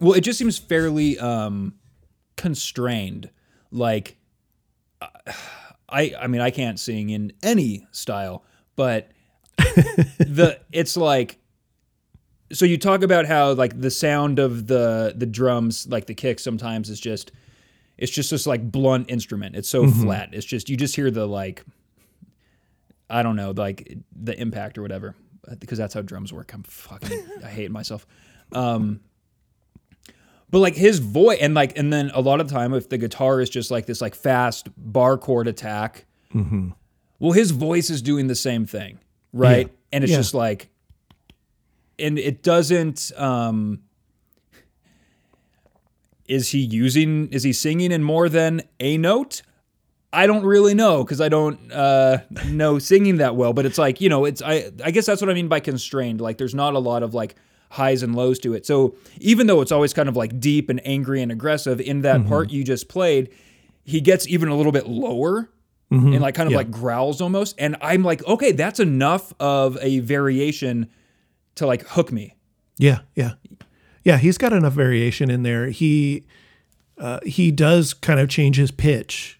[0.00, 0.14] well.
[0.14, 1.74] It just seems fairly um,
[2.36, 3.30] constrained.
[3.70, 4.16] Like
[5.00, 5.06] uh,
[5.88, 8.42] I I mean I can't sing in any style,
[8.74, 9.12] but
[9.56, 11.38] the it's like
[12.52, 16.40] so you talk about how like the sound of the the drums like the kick
[16.40, 17.30] sometimes is just
[17.96, 19.54] it's just this like blunt instrument.
[19.54, 20.30] It's so flat.
[20.32, 21.64] It's just you just hear the like
[23.08, 25.14] I don't know, like the impact or whatever.
[25.58, 26.52] Because that's how drums work.
[26.54, 28.06] I'm fucking I hate myself.
[28.52, 29.00] Um
[30.50, 32.98] but like his voice and like and then a lot of the time if the
[32.98, 36.04] guitar is just like this like fast bar chord attack,
[37.18, 38.98] well his voice is doing the same thing,
[39.32, 39.66] right?
[39.68, 39.72] Yeah.
[39.92, 40.18] And it's Yeah.
[40.18, 40.68] just like
[41.98, 43.80] and it doesn't um
[46.26, 49.42] is he using is he singing in more than a note
[50.12, 54.00] i don't really know because i don't uh know singing that well but it's like
[54.00, 56.74] you know it's i i guess that's what i mean by constrained like there's not
[56.74, 57.34] a lot of like
[57.70, 60.80] highs and lows to it so even though it's always kind of like deep and
[60.86, 63.30] angry and aggressive in that part you just played
[63.84, 65.48] he gets even a little bit lower
[65.90, 66.58] and like kind of Yeah.
[66.58, 70.88] like growls almost and i'm like okay that's enough of a variation
[71.56, 72.34] to like hook me
[72.78, 73.32] Yeah, yeah,
[74.04, 74.16] yeah.
[74.16, 75.66] He's got enough variation in there.
[75.68, 76.24] He
[76.98, 79.38] uh, he does kind of change his pitch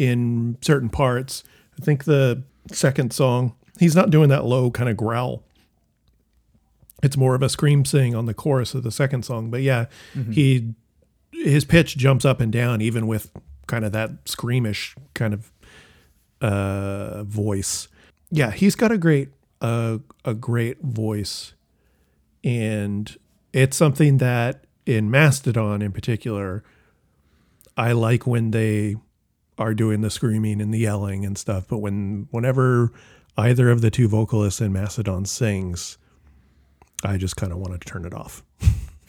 [0.00, 1.44] in certain parts.
[1.78, 5.42] I think the second song, he's not doing that low kind of growl.
[7.02, 9.50] It's more of a scream sing on the chorus of the second song.
[9.50, 9.86] But yeah,
[10.32, 10.74] he
[11.32, 13.30] his pitch jumps up and down even with
[13.66, 15.52] kind of that screamish kind of
[16.40, 17.88] uh voice.
[18.30, 19.28] Yeah, he's got a great
[19.60, 21.52] uh, a great voice
[22.42, 23.18] and
[23.52, 26.64] it's something that in Mastodon in particular,
[27.76, 28.96] I like when they
[29.60, 31.68] are doing the screaming and the yelling and stuff.
[31.68, 32.90] But when whenever
[33.36, 35.98] either of the two vocalists in Mastodon sings,
[37.04, 38.42] I just kind of want to turn it off.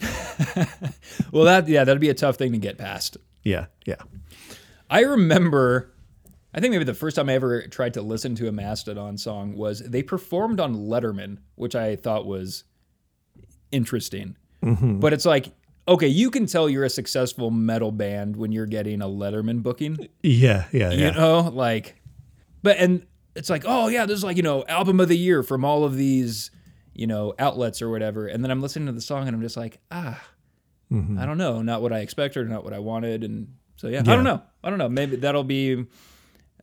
[1.32, 3.96] well that yeah that'd be a tough thing to get past Yeah, yeah.
[4.90, 5.94] I remember,
[6.52, 9.56] I think maybe the first time I ever tried to listen to a Mastodon song
[9.56, 12.64] was they performed on Letterman, which I thought was
[13.70, 14.36] interesting.
[14.62, 15.00] Mm-hmm.
[15.00, 15.46] But it's like,
[15.88, 20.08] okay, you can tell you're a successful metal band when you're getting a Letterman booking,
[20.22, 21.06] Yeah, yeah, yeah.
[21.06, 21.40] you know?
[21.52, 22.00] Like,
[22.62, 25.42] but, and it's like, oh, yeah, this is like, you know, album of the year
[25.42, 26.50] from all of these,
[26.94, 28.26] you know, outlets or whatever.
[28.26, 30.22] And then I'm listening to the song and I'm just like, ah,
[31.18, 33.24] I don't know, not what I expected not what I wanted.
[33.24, 34.42] And so, yeah, I don't know.
[34.62, 34.90] I don't know.
[34.90, 35.86] Maybe that'll be,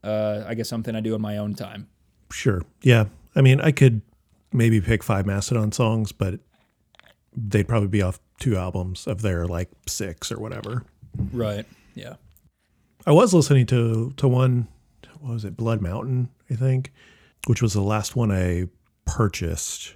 [0.04, 1.88] uh, I guess, something I do in my own time.
[2.32, 2.62] Sure.
[2.84, 3.06] Yeah.
[3.36, 4.04] I mean, I could
[4.54, 6.40] maybe pick five Mastodon songs, but
[7.48, 10.84] they'd probably be off two albums of their like six or whatever.
[11.32, 11.66] Right.
[11.96, 12.16] Yeah.
[13.06, 14.68] I was listening to to one,
[15.20, 16.92] what was it, Blood Mountain, I think,
[17.48, 18.68] which was the last one I
[19.06, 19.96] purchased,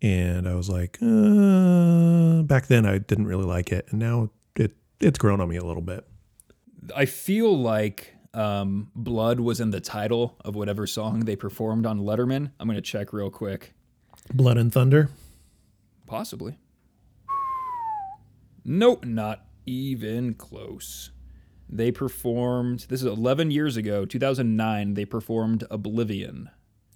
[0.00, 4.76] and I was like, uh, back then I didn't really like it, and now it
[5.00, 6.06] it's grown on me a little bit.
[6.94, 12.00] I feel like um, Blood was in the title of whatever song they performed on
[12.00, 12.50] Letterman.
[12.60, 13.72] I'm going to check real quick.
[14.32, 15.10] Blood and Thunder.
[16.08, 16.58] Possibly.
[18.64, 21.10] Nope, not even close.
[21.68, 26.50] They performed, this is 11 years ago, 2009, they performed Oblivion.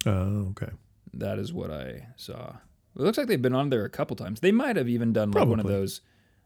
[0.05, 0.71] Oh, okay.
[1.13, 2.55] That is what I saw.
[2.95, 4.39] It looks like they've been on there a couple times.
[4.39, 6.01] They might have even done like one of those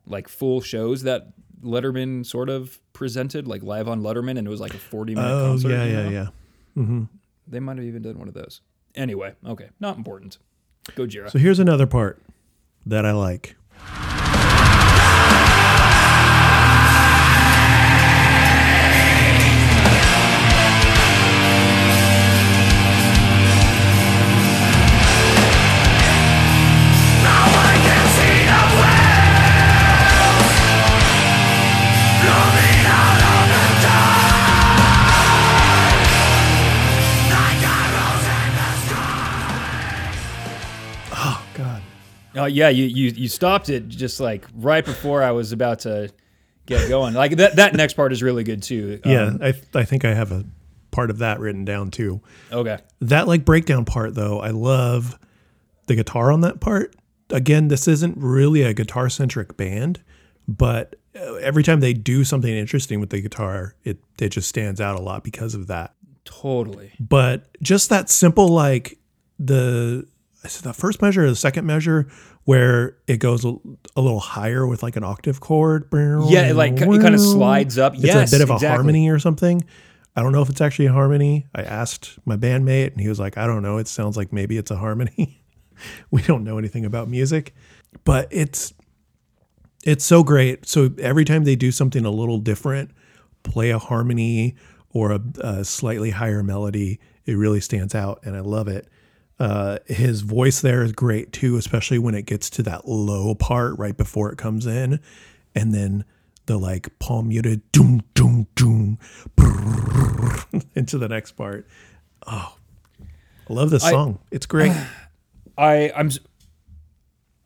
[0.06, 1.28] like full shows that
[1.62, 5.28] Letterman sort of presented, like live on Letterman, and it was like a 40 minute
[5.30, 5.70] Oh, concert.
[5.70, 6.10] yeah, you yeah, know?
[6.10, 6.28] yeah.
[6.78, 7.04] Mm-hmm.
[7.48, 8.62] They might have even done one of those.
[8.96, 10.38] Anyway, okay, not important.
[10.92, 11.30] Gojira.
[11.32, 12.22] So here's another part
[12.90, 13.56] that I like.
[42.48, 46.12] Yeah, you, you you stopped it just like right before I was about to
[46.66, 47.14] get going.
[47.14, 49.00] Like that that next part is really good too.
[49.04, 50.46] Um, Yeah, I I think I have a
[50.92, 52.22] part of that written down too.
[52.52, 52.78] Okay.
[53.02, 55.18] That like breakdown part though, I love
[55.88, 56.96] the guitar on that part.
[57.30, 60.02] Again, this isn't really a guitar centric band,
[60.48, 64.80] but uh, every time they do something interesting with the guitar, it it just stands
[64.80, 65.94] out a lot because of that.
[66.26, 66.92] Totally.
[67.00, 68.98] But just that simple like
[69.40, 70.08] the
[70.62, 72.08] the first measure or the second measure
[72.48, 73.54] where it goes a,
[73.98, 75.90] a little higher with like an octave chord.
[75.92, 77.96] Yeah, it like it kind of slides up.
[77.96, 78.68] It's yes, a bit of exactly.
[78.68, 79.66] a harmony or something.
[80.16, 81.46] I don't know if it's actually a harmony.
[81.54, 83.80] I asked my bandmate and he was like, I don't know.
[83.80, 85.44] It sounds like maybe it's a harmony.
[86.12, 87.54] we don't know anything about music,
[88.06, 88.74] but it's
[89.84, 90.66] it's so great.
[90.66, 92.92] So every time they do something a little different,
[93.44, 94.56] play a harmony
[94.92, 98.88] or a, a slightly higher melody, it really stands out and I love it.
[99.40, 103.78] Uh, his voice there is great too, especially when it gets to that low part
[103.78, 105.00] right before it comes in,
[105.54, 106.06] and then
[106.48, 108.98] the like palm muted doom doom doom
[110.76, 111.68] into the next part.
[112.26, 112.56] Oh,
[113.50, 114.20] I love this song.
[114.32, 114.72] it's great.
[115.58, 116.10] I I'm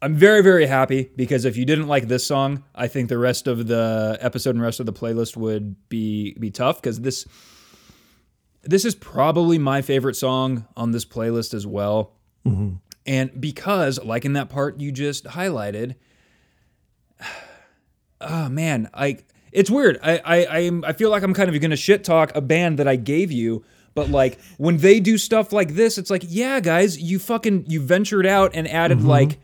[0.01, 3.47] I'm very very happy because if you didn't like this song, I think the rest
[3.47, 7.25] of the episode and rest of the playlist would be be tough because this
[8.63, 12.13] this is probably my favorite song on this playlist as well.
[12.45, 12.75] Mm-hmm.
[13.05, 15.95] And because like in that part you just highlighted,
[18.19, 19.19] oh man, I
[19.51, 19.99] it's weird.
[20.03, 22.87] I I I'm, I feel like I'm kind of gonna shit talk a band that
[22.87, 23.63] I gave you,
[23.95, 27.81] but like when they do stuff like this, it's like, yeah, guys, you fucking you
[27.81, 29.07] ventured out and added mm-hmm.
[29.07, 29.39] like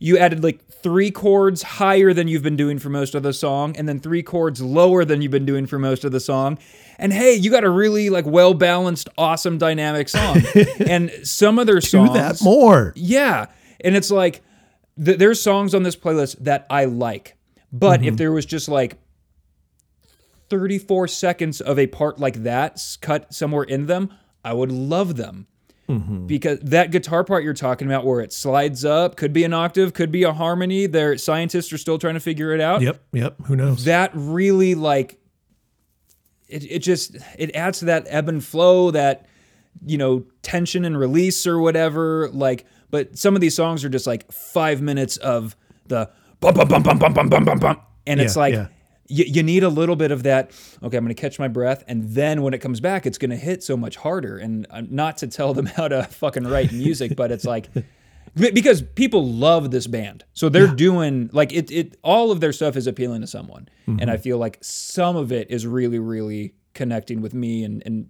[0.00, 3.76] you added like three chords higher than you've been doing for most of the song,
[3.76, 6.58] and then three chords lower than you've been doing for most of the song.
[6.98, 10.42] And hey, you got a really like well balanced, awesome, dynamic song.
[10.80, 12.94] and some of their Do songs, that more.
[12.96, 13.46] yeah.
[13.82, 14.42] And it's like
[15.02, 17.36] th- there's songs on this playlist that I like.
[17.70, 18.16] But if mm-hmm.
[18.16, 18.98] there was just like
[20.48, 24.12] 34 seconds of a part like that cut somewhere in them,
[24.44, 25.46] I would love them.
[25.90, 26.26] Mm-hmm.
[26.26, 29.92] Because that guitar part you're talking about, where it slides up, could be an octave,
[29.92, 30.86] could be a harmony.
[30.86, 33.36] Their scientists are still trying to figure it out Yep, yep.
[33.46, 33.84] Who knows?
[33.84, 35.18] that really like
[36.48, 39.26] it, it just it adds to that ebb and flow that
[39.86, 44.06] you know tension and release or whatever like but some of these songs are just
[44.06, 48.20] like five minutes of the bum bum bum bum bum bum bum bum bum and
[48.20, 48.66] it's like yeah.
[49.10, 52.04] You, you need a little bit of that okay i'm gonna catch my breath and
[52.10, 54.38] then when it comes back it's gonna hit so much harder.
[54.38, 57.68] And uh, not to tell them how to fucking write music but it's like
[58.36, 60.24] because people love this band.
[60.32, 63.68] So they're doing like it, it all of their stuff is appealing to someone.
[63.86, 68.08] And i feel like some of it is really really connecting with me and and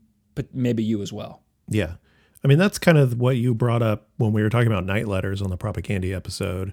[0.52, 1.42] maybe you as well.
[1.68, 1.94] Yeah.
[2.42, 5.06] I mean, that's kind of what you brought up when we were talking about night
[5.06, 6.72] letters on the Propagandhi episode.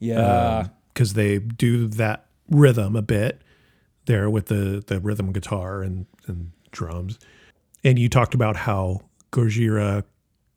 [0.00, 0.68] yeah.
[0.92, 3.42] Because they do that rhythm a bit
[4.06, 7.18] there with the the rhythm guitar and and drums.
[7.82, 10.04] And you talked about how Gojira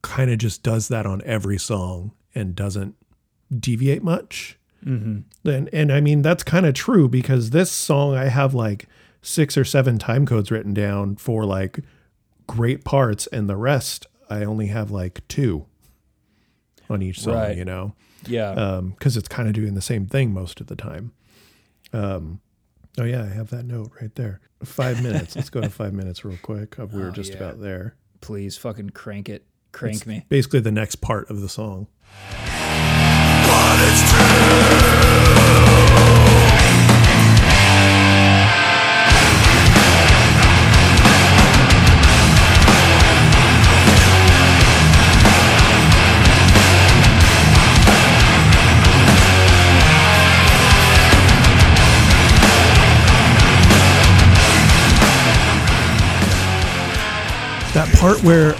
[0.02, 2.96] kind of just does that on every song and doesn't
[3.60, 4.58] deviate much.
[4.86, 5.50] Mm-hmm.
[5.50, 8.86] And and I mean that's kind of true because this song I have like
[9.22, 11.80] six or seven time codes written down for like
[12.46, 15.66] great parts, and the rest I only have like two
[16.90, 17.34] on each song.
[17.34, 17.58] Right.
[17.58, 17.94] You know
[18.26, 21.14] yeah because it's kind of doing the same thing most of the time.
[21.94, 22.42] Um,
[22.98, 24.42] oh yeah, I have that note right there.
[24.64, 25.36] Five minutes.
[25.36, 26.78] Let's go to five minutes real quick.
[26.78, 27.38] We were oh, just yeah.
[27.38, 27.96] about there.
[28.22, 31.88] please fucking crank it crank me Basically, the next part of the song.
[58.00, 58.56] Part where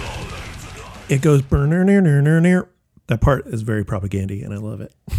[1.08, 2.68] it goes burner near near near near.
[3.06, 4.92] That part is very propagandy, and I love it.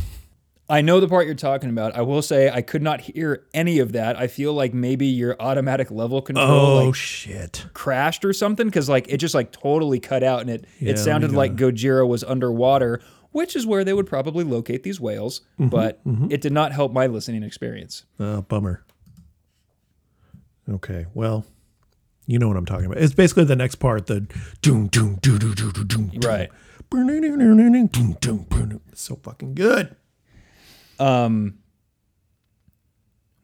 [0.72, 1.96] I know the part you're talking about.
[1.96, 4.20] I will say I could not hear any of that.
[4.20, 7.66] I feel like maybe your automatic level control Oh like shit!
[7.74, 10.98] crashed or something because like it just like totally cut out and it Yeah, it
[11.00, 13.02] sounded like Gojira was underwater,
[13.32, 15.42] which is where they would probably locate these whales.
[15.60, 18.04] Mm-hmm, but it did not help my listening experience.
[18.20, 18.84] Oh, bummer.
[20.70, 21.46] Okay, well,
[22.30, 23.00] you know what I'm talking about.
[23.00, 24.28] It's basically the next part, the
[24.62, 26.12] doom doom doo doo doo doo doom.
[26.24, 26.52] Right.
[27.88, 28.82] Doom, doom, boom.
[28.94, 29.96] So fucking good.
[31.00, 31.58] Um,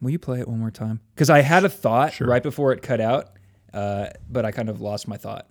[0.02, 1.00] will you play it one more time?
[1.16, 3.32] Because I had a thought right before it cut out,
[3.74, 5.48] uh, but I kind of lost my thought.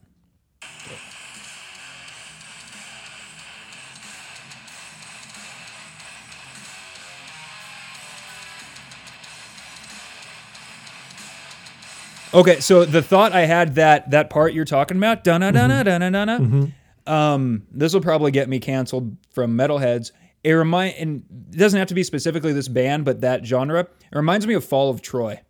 [12.34, 15.66] Okay, so the thought I had that that part you're talking about, da na da
[15.66, 16.66] na da na da na.
[17.06, 20.10] Um, this will probably get me canceled from metalheads.
[20.42, 21.22] It remind and
[21.52, 23.80] it doesn't have to be specifically this band, but that genre.
[23.80, 25.40] It reminds me of Fall of Troy.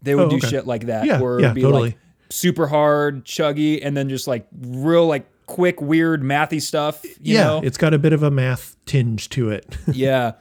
[0.00, 0.48] They would Oh, do okay.
[0.48, 1.82] shit like that, Yeah, where yeah, it'd be totally.
[1.90, 1.98] like
[2.30, 7.04] super hard, chuggy, and then just like real like quick, weird, mathy stuff.
[7.04, 7.60] You yeah, know?
[7.62, 9.76] it's got a bit of a math tinge to it.
[9.92, 10.32] yeah.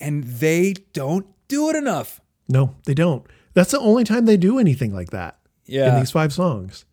[0.00, 2.20] And they don't do it enough.
[2.48, 3.24] no, they don't.
[3.54, 5.92] That's the only time they do anything like that Yeah.
[5.94, 6.84] in these five songs.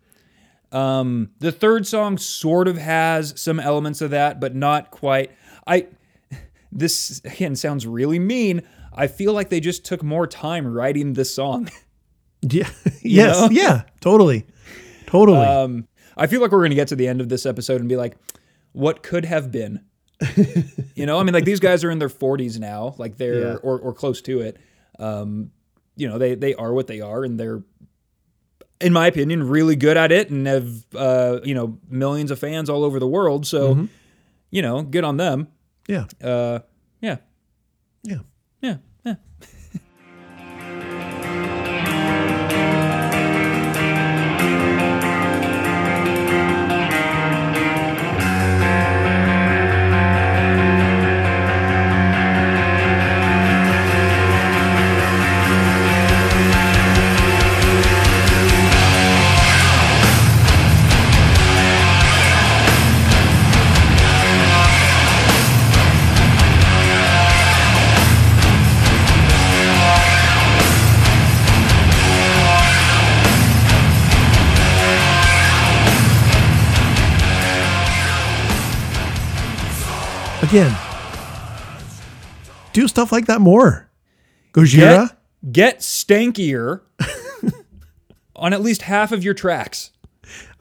[0.71, 5.31] Um, the third song sort of has some elements of that, but not quite.
[5.65, 5.87] I
[6.71, 8.61] this again sounds really mean.
[8.93, 11.69] I feel like they just took more time writing this song.
[12.43, 12.69] Yeah.
[13.01, 13.39] yes.
[13.39, 13.49] know?
[13.49, 13.81] Yeah.
[13.99, 14.45] Totally.
[15.07, 15.39] Totally.
[15.39, 17.95] Um, I feel like we're gonna get to the end of this episode and be
[17.95, 18.15] like,
[18.73, 19.81] what could have been?
[20.95, 23.55] you know, I mean, like these guys are in their 40s now, like they're Yeah.
[23.63, 24.57] or or close to it.
[24.99, 25.49] Um,
[25.97, 27.61] you know they they are what they are, and they're
[28.79, 32.69] in my opinion really good at it, and have uh, you know millions of fans
[32.69, 33.45] all over the world.
[33.45, 33.87] So
[34.49, 35.47] you know, good on them.
[35.87, 36.05] Yeah.
[36.23, 36.59] Uh,
[37.01, 37.17] yeah,
[38.03, 38.19] Yeah.
[38.61, 38.77] yeah,
[80.47, 80.73] Again,
[82.71, 83.89] do stuff like that more.
[84.53, 85.09] Gojira.
[85.09, 86.81] Get, get stankier
[88.35, 89.91] on at least half of your tracks.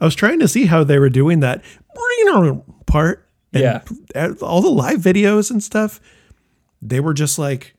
[0.01, 1.63] I was trying to see how they were doing that
[2.85, 3.29] part.
[3.53, 3.63] And
[4.13, 4.33] Yeah.
[4.41, 6.01] All the live videos and stuff,
[6.81, 7.73] they were just like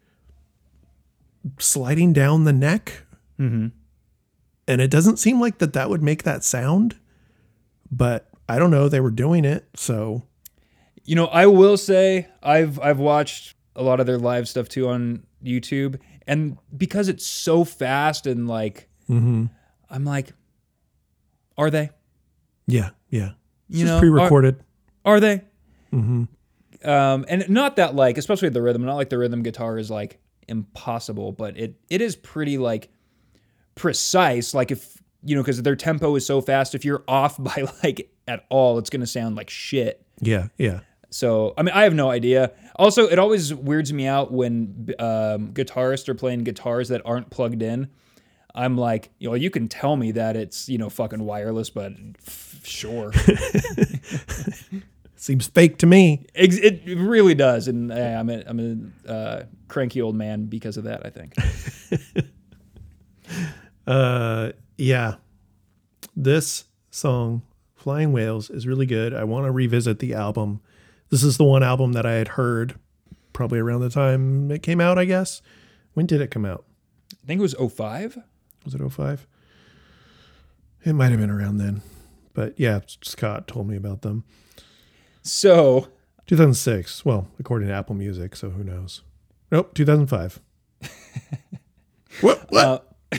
[1.58, 3.02] sliding down the neck.
[3.38, 3.66] Mm-hmm.
[4.66, 6.96] And it doesn't seem like that that would make that sound,
[7.90, 8.88] but I don't know.
[8.88, 9.68] They were doing it.
[9.74, 10.22] So
[11.08, 14.88] You know, I will say I've I've watched a lot of their live stuff too
[14.88, 18.90] on YouTube, and because it's so fast and like,
[19.88, 20.34] I'm like,
[21.56, 21.88] are they?
[22.66, 23.30] yeah, yeah.
[23.70, 24.62] It's You just know, pre recorded.
[25.02, 25.44] Are they?
[25.94, 26.24] Mm-hmm.
[26.86, 30.20] Um, and not that like, especially the rhythm, not like the rhythm guitar is like
[30.46, 32.90] impossible, but it it is pretty like
[33.76, 34.52] precise.
[34.52, 38.12] Like if you know, because their tempo is so fast, if you're off by like
[38.26, 40.04] at all, it's gonna sound like shit.
[40.20, 40.80] Yeah, yeah.
[41.10, 42.52] So I mean, I have no idea.
[42.76, 47.62] Also, it always weirds me out when um, guitarists are playing guitars that aren't plugged
[47.62, 47.88] in.
[48.54, 51.92] I'm like, you know, you can tell me that it's you know fucking wireless, but
[52.26, 53.12] f- sure,
[55.16, 56.26] Seems fake to me.
[56.36, 57.66] Ex- it really does.
[57.66, 61.04] And eh, I'm a, I'm a uh, cranky old man because of that.
[61.04, 61.34] I think.
[63.86, 65.14] Uh, yeah.
[66.14, 67.42] This song,
[67.74, 69.14] Flying Whales, is really good.
[69.14, 70.60] I want to revisit the album.
[71.10, 72.74] This is the one album that I had heard
[73.32, 75.40] probably around the time it came out, I guess.
[75.94, 76.64] When did it come out?
[77.22, 78.18] I think it was 05.
[78.64, 79.26] Was it 05?
[80.84, 81.82] It might have been around then.
[82.34, 84.24] But yeah, Scott told me about them.
[85.22, 85.88] So
[86.26, 87.04] 2006.
[87.04, 89.02] Well, according to Apple Music, so who knows?
[89.50, 90.40] Nope, 2005.
[92.20, 92.46] what?
[92.50, 92.84] What?
[93.12, 93.16] uh,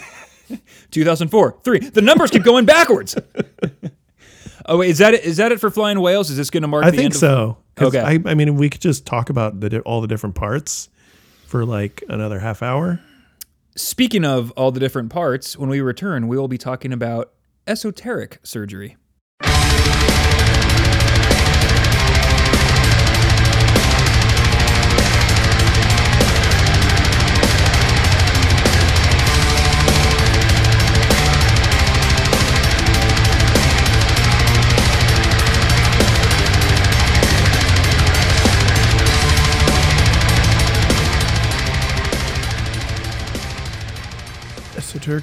[0.92, 1.80] 2004, three.
[1.80, 3.18] The numbers keep going backwards.
[4.70, 5.26] oh wait, is that it?
[5.26, 6.30] Is that it for Flying Whales?
[6.30, 6.86] Is this going to mark?
[6.86, 8.00] I the think end of- Okay.
[8.02, 10.90] I, I mean, we could just talk about the all the different parts
[11.48, 13.00] for like another half hour.
[13.76, 17.32] Speaking of all the different parts, when we return, we will be talking about
[17.68, 18.98] esoteric surgery.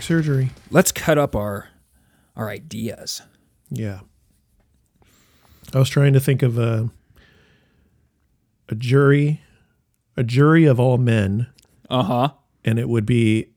[0.03, 0.51] Surgery.
[0.71, 1.69] Let's cut up our
[2.35, 3.23] our ideas.
[3.71, 4.01] Yeah.
[5.75, 6.91] I was trying to think of a
[8.69, 9.41] a jury,
[10.17, 11.47] a jury of all men,
[11.89, 12.29] Uh huh.
[12.65, 13.49] and it would be.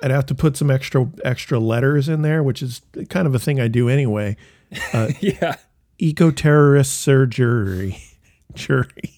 [0.00, 3.38] I'd have to put some extra extra letters in there, which is kind of a
[3.40, 4.36] thing I do anyway.
[5.20, 5.56] Yeah.
[5.98, 7.98] Eco terrorist surgery,
[8.54, 9.12] jury,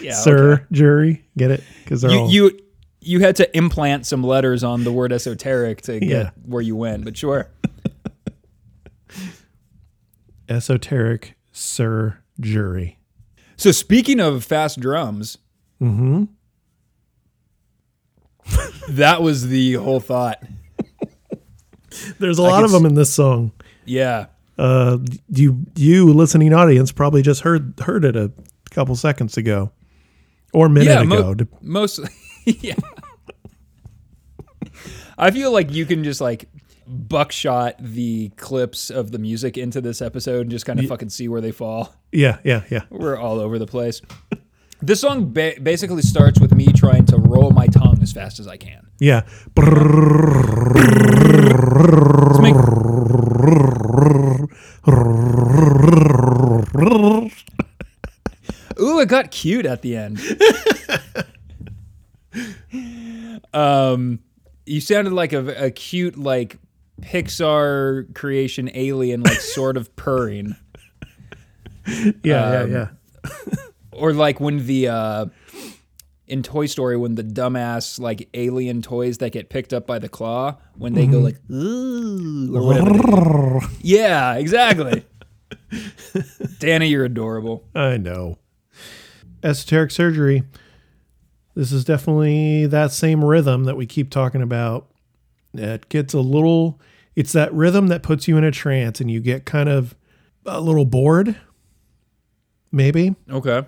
[0.00, 0.12] Yeah.
[0.14, 0.64] sir, okay.
[0.70, 1.24] jury.
[1.36, 1.64] Get it?
[1.82, 2.58] Because they're You, all you
[3.04, 6.30] you had to implant some letters on the word esoteric to get Yeah.
[6.44, 7.48] where you went, but sure.
[10.48, 12.98] esoteric Sir Jury.
[13.56, 15.38] So speaking of fast drums,
[15.80, 16.24] Mm-hmm.
[18.90, 20.40] that was the whole thought.
[22.20, 23.50] There's a lot of them in this song.
[23.84, 24.26] Yeah.
[24.56, 24.98] Uh,
[25.28, 28.30] you you listening audience probably just heard heard it a
[28.70, 29.72] couple seconds ago,
[30.52, 31.22] or minute Yeah, ago.
[31.24, 31.98] mo- Dep- most
[32.60, 32.74] yeah.
[35.18, 36.48] I feel like you can just like
[36.86, 41.28] buckshot the clips of the music into this episode and just kind of fucking see
[41.28, 41.94] where they fall.
[42.12, 42.82] yeah, yeah, yeah.
[42.90, 44.00] We're all over the place.
[44.80, 48.48] This song ba- basically starts with me trying to roll my tongue as fast as
[48.48, 48.88] I can.
[48.98, 49.22] Yeah.
[52.40, 52.56] Make-
[58.80, 60.18] Ooh, it got cute at the end.
[63.62, 64.18] um,
[64.66, 66.58] You sounded like a, a cute like
[67.00, 70.54] Pixar creation alien, like sort of purring,
[72.22, 72.88] Yeah, Um, yeah,
[73.92, 75.26] or like when the uh,
[76.28, 80.08] in Toy Story when the dumbass like alien toys that get picked up by the
[80.08, 83.60] claw when they go like "Ooh," or whatever.
[83.60, 83.68] yeah.
[83.82, 85.04] Yeah, exactly.
[86.58, 87.64] Danny, you're adorable.
[87.74, 88.38] I know.
[89.42, 90.44] Esoteric surgery.
[91.54, 94.88] This is definitely that same rhythm that we keep talking about.
[95.54, 96.80] It gets a little,
[97.14, 99.94] it's that rhythm that puts you in a trance and you get kind of
[100.46, 101.36] a little bored.
[102.70, 103.14] Maybe.
[103.30, 103.66] Okay.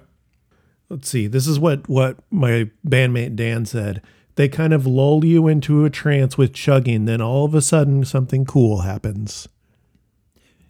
[0.88, 1.26] Let's see.
[1.26, 4.00] This is what, what my bandmate Dan said.
[4.36, 8.04] They kind of lull you into a trance with chugging, then all of a sudden
[8.04, 9.46] something cool happens.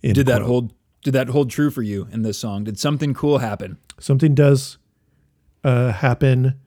[0.02, 0.46] End Did that quote.
[0.46, 0.74] hold?
[1.02, 2.64] Did that hold true for you in this song?
[2.64, 3.78] Did something cool happen?
[3.98, 4.78] something does
[5.62, 6.60] uh, happen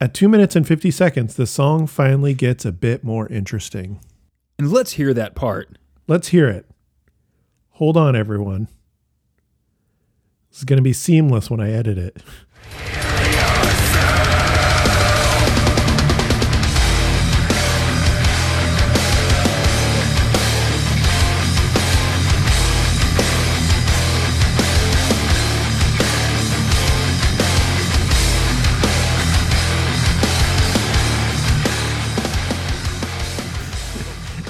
[0.00, 4.00] at two minutes and 50 seconds the song finally gets a bit more interesting.
[4.58, 5.78] And let's hear that part.
[6.06, 6.66] let's hear it.
[7.72, 8.68] Hold on everyone.
[10.50, 12.22] This is going to be seamless when i edit it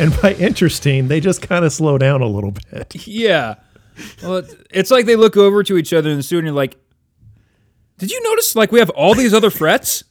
[0.00, 3.56] and by interesting they just kind of slow down a little bit Yeah.
[4.22, 6.76] Well, it's, like they look over to each other in the studio and you're like,
[7.98, 10.04] did you notice like we have all these other frets?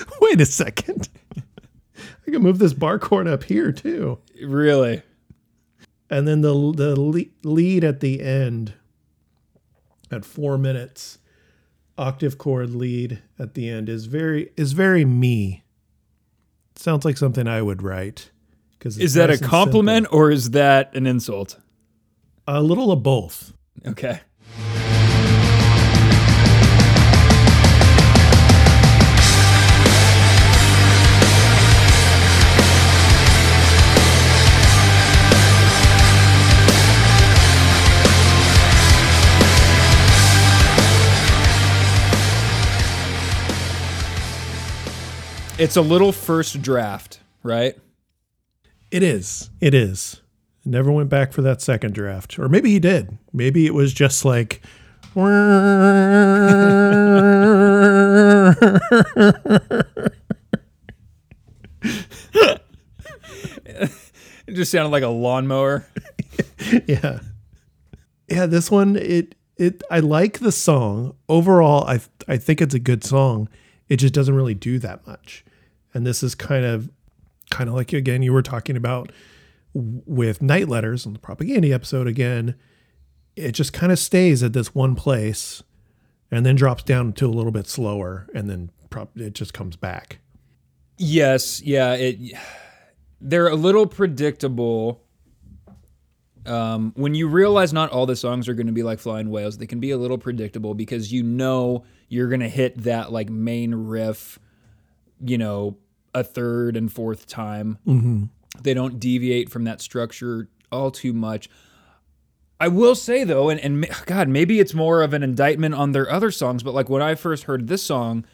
[0.20, 5.02] wait a second i can move this bar chord up here too really?
[6.08, 6.94] and then the the
[7.42, 8.74] lead at the end
[10.10, 11.18] at four minutes
[11.98, 15.64] octave chord lead at the end is very is very me
[16.76, 18.30] sounds like something i would write
[18.80, 21.58] because Is that a compliment or is that an insult?
[22.46, 23.52] a little of both
[23.86, 24.20] Okay.
[45.58, 47.76] It's a little first draft, right?
[48.90, 49.50] It is.
[49.60, 50.20] It is.
[50.64, 52.38] Never went back for that second draft.
[52.38, 53.18] Or maybe he did.
[53.32, 54.60] Maybe it was just like
[64.46, 65.86] It just sounded like a lawnmower.
[66.86, 67.20] yeah.
[68.28, 71.14] Yeah this one it it i like the song.
[71.28, 73.48] Overall i i think it's a good song.
[73.88, 75.44] It just doesn't really do that much.
[75.94, 76.90] And this is kind of
[77.50, 79.12] kind of like again you were talking about
[79.72, 82.54] with night letters on the Propagandhi episode again
[83.36, 85.62] it just kind of stays at this one place
[86.30, 88.70] and then drops down to a little bit slower and then
[89.16, 90.18] it just comes back
[91.02, 92.36] Yes, yeah, it
[93.22, 95.02] they're a little predictable.
[96.44, 99.56] Um, when you realize not all the songs are going to be like Flying Whales,
[99.56, 103.30] they can be a little predictable because you know you're going to hit that like
[103.30, 104.38] main riff,
[105.24, 105.78] you know,
[106.14, 107.78] a third and fourth time.
[107.86, 108.24] Mm-hmm.
[108.62, 111.48] They don't deviate from that structure all too much.
[112.58, 116.10] I will say though, and, and God, maybe it's more of an indictment on their
[116.10, 118.24] other songs, but like when I first heard this song,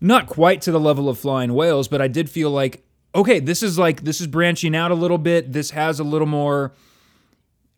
[0.00, 2.84] not quite to the level of flying whales but i did feel like
[3.14, 6.26] okay this is like this is branching out a little bit this has a little
[6.26, 6.72] more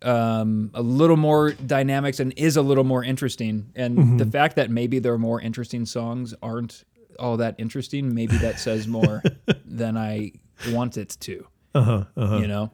[0.02, 4.70] um a little more dynamics and is a little more interesting and the fact that
[4.70, 6.84] maybe their more interesting songs aren't
[7.18, 9.22] all that interesting maybe that says more
[9.64, 10.30] than i
[10.70, 12.36] want it to uh-huh, uh-huh.
[12.38, 12.70] you know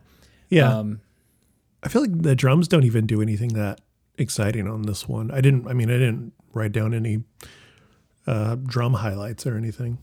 [0.48, 1.00] yeah um
[1.82, 3.82] I feel like the drums don't even do anything that
[4.16, 5.30] exciting on this one.
[5.30, 5.68] I didn't.
[5.68, 7.24] I mean, I didn't write down any
[8.26, 9.98] uh, drum highlights or anything.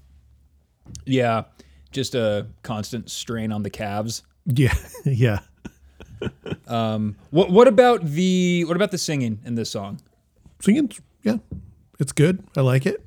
[1.07, 1.45] yeah
[1.91, 4.75] just a constant strain on the calves Yeah,
[5.05, 5.39] yeah.
[6.67, 9.99] um, what what about the what about the singing in this song
[10.61, 10.91] Singing,
[11.23, 11.37] yeah,
[11.99, 12.43] it's good.
[12.55, 13.03] I like it.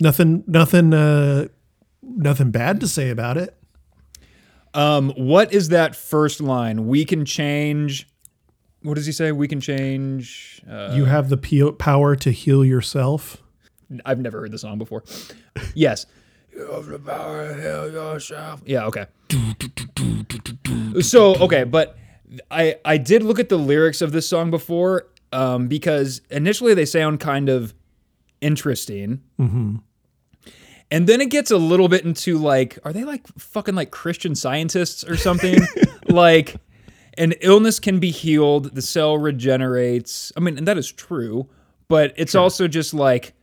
[0.00, 1.48] Nothing, nothing, uh,
[2.02, 3.56] nothing bad to say about it.
[4.74, 6.86] Um, what is that first line?
[6.88, 8.08] We can change.
[8.82, 9.32] What does he say?
[9.32, 10.60] We can change.
[10.68, 13.38] Uh, you have the p- power to heal yourself.
[14.04, 15.04] I've never heard the song before.
[15.74, 16.06] yes.
[16.52, 18.62] You have the power to heal yourself.
[18.66, 18.86] Yeah.
[18.86, 19.06] Okay.
[21.00, 21.96] So okay, but
[22.50, 26.84] I I did look at the lyrics of this song before um, because initially they
[26.84, 27.74] sound kind of
[28.44, 29.80] interesting, and
[30.90, 34.34] And then it gets a little bit into like, are they like fucking like Christian
[34.34, 35.60] scientists or something?
[36.08, 36.56] like,
[37.16, 40.32] an illness can be healed, the cell regenerates.
[40.36, 41.48] I mean, and that is true,
[41.88, 43.34] but it's also just like,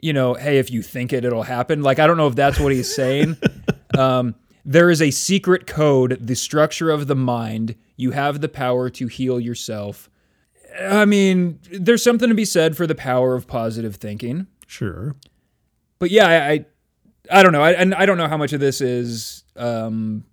[0.00, 1.82] you know, hey, if you think it, it'll happen.
[1.82, 3.36] Like, I don't know if that's what he's saying.
[3.98, 4.34] um,
[4.64, 7.76] there is a secret code, the structure of the mind.
[7.96, 10.10] You have the power to heal yourself.
[10.80, 14.46] I mean, there's something to be said for the power of positive thinking.
[14.66, 15.14] Sure.
[15.98, 16.66] But yeah, I, I,
[17.30, 17.62] I don't know.
[17.62, 20.24] I, and I don't know how much of this is um,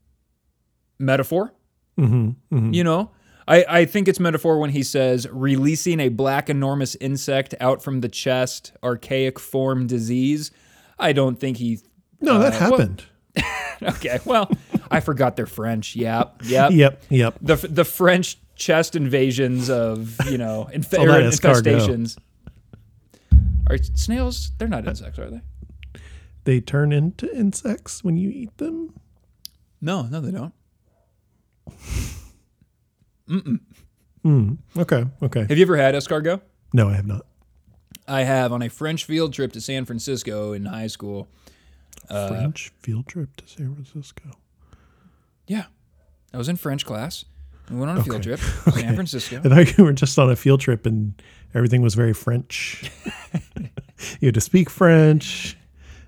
[0.98, 1.54] metaphor.
[2.00, 2.74] Mm-hmm.
[2.74, 3.12] You know,
[3.48, 8.02] I, I think it's metaphor when he says releasing a black enormous insect out from
[8.02, 10.52] the chest, archaic form disease.
[10.98, 11.80] I don't think he.
[12.22, 13.04] No, that Uh, well- happened.
[13.82, 14.52] Okay, well,
[14.92, 15.96] I forgot they're French.
[15.96, 16.72] Yep, yep.
[16.74, 17.04] Yep.
[17.10, 17.36] Yep.
[17.42, 22.18] The the French chest invasions of you know inf- infestations.
[23.68, 24.52] Are snails?
[24.58, 25.42] They're not insects, are they?
[26.44, 28.94] They turn into insects when you eat them.
[29.82, 30.54] No, no, they don't.
[34.78, 35.06] Okay.
[35.24, 35.40] Okay.
[35.42, 36.42] Have you ever had escargot?
[36.74, 37.26] No, I have not.
[38.08, 41.28] I have on a French field trip to San Francisco in high school.
[42.10, 44.32] Uh, French field trip to San Francisco.
[45.48, 45.66] Yeah.
[46.34, 47.26] I was in French class.
[47.70, 49.42] We went on a field trip to San Francisco.
[49.44, 51.14] I thought you were just on a field trip and
[51.54, 52.90] everything was very French.
[54.20, 55.56] you had to speak French.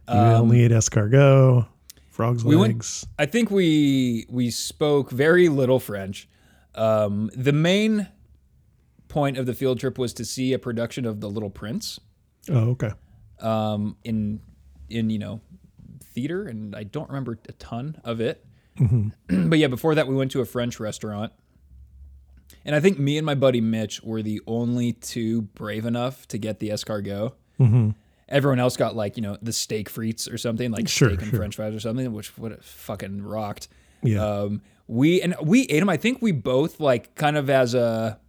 [0.07, 1.67] You only ate escargot,
[2.09, 3.05] frogs' Um, we went- legs.
[3.17, 6.27] I think we we spoke very little French.
[6.75, 8.07] Um, the main
[9.07, 11.99] point of the field trip was to see a production of The Little Prince
[12.49, 12.91] oh, okay.
[13.39, 14.41] um, in
[14.89, 15.41] in you know
[16.03, 18.45] theater, and I don't remember a ton of it.
[19.29, 21.31] but yeah, before that, we went to a French restaurant,
[22.65, 26.37] and I think me and my buddy Mitch were the only two brave enough to
[26.37, 27.33] get the escargot.
[28.29, 31.29] Everyone else got like you know the steak frites or something like Sure, steak and
[31.31, 31.39] sure.
[31.39, 33.67] French fries or something, which would have fucking rocked.
[34.03, 34.25] Yeah.
[34.25, 35.89] Um, we and we ate them.
[35.89, 38.19] I think we both like kind of as a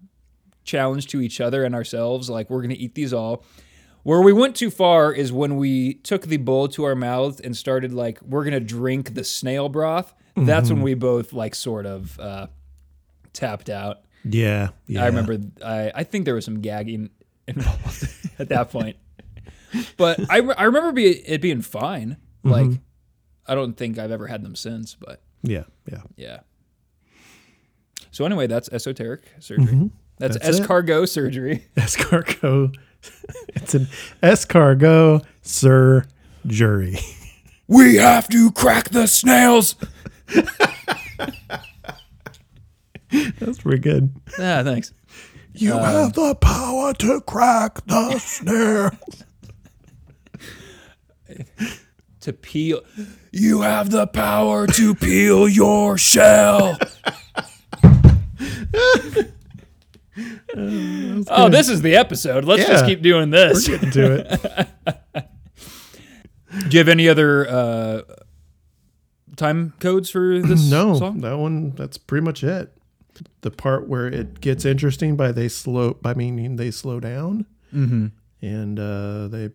[0.65, 2.29] challenge to each other and ourselves.
[2.29, 3.45] Like we're gonna eat these all.
[4.03, 7.57] Where we went too far is when we took the bowl to our mouth and
[7.57, 10.13] started like we're gonna drink the snail broth.
[10.35, 10.75] That's Mm-hmm.
[10.77, 12.47] when we both like sort of uh,
[13.33, 14.01] tapped out.
[14.25, 14.69] Yeah.
[14.87, 15.03] Yeah.
[15.05, 17.11] I remember I, I think there was some gagging
[17.49, 18.09] involved
[18.39, 18.97] at that point.
[19.97, 22.17] But I, I remember be, it being fine.
[22.45, 22.77] Like Mm-hmm.
[23.47, 25.65] I don't think I've ever had them since, but Yeah.
[25.91, 26.03] Yeah.
[26.17, 26.41] yeah.
[28.13, 29.91] So anyway, that's esoteric surgery.
[30.19, 30.47] That's, Mm-hmm.
[30.49, 30.63] That's it.
[30.63, 31.67] escargot surgery.
[31.77, 32.77] Escargot.
[33.49, 33.89] it's an
[34.23, 36.07] escargo escargot
[36.45, 36.99] surgery.
[37.67, 39.75] We have to crack the snails.
[43.39, 44.15] That's pretty good.
[44.39, 44.93] Yeah, thanks.
[45.55, 48.93] You have the power to crack the snare.
[52.21, 52.83] To peel.
[53.33, 56.79] You have the power to peel your shell.
[60.57, 62.45] oh, this is the episode.
[62.45, 63.69] Let's just keep doing this.
[63.69, 64.69] We're Getting to it.
[66.53, 68.03] Do you have any other uh,
[69.37, 71.21] time codes for this No, song?
[71.23, 71.71] that one.
[71.73, 72.73] That's pretty much it.
[73.43, 78.07] The part where it gets interesting by they slow by meaning they slow down, mm-hmm.
[78.41, 79.51] and uh, they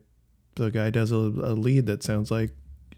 [0.56, 2.52] the guy does a, a lead that sounds like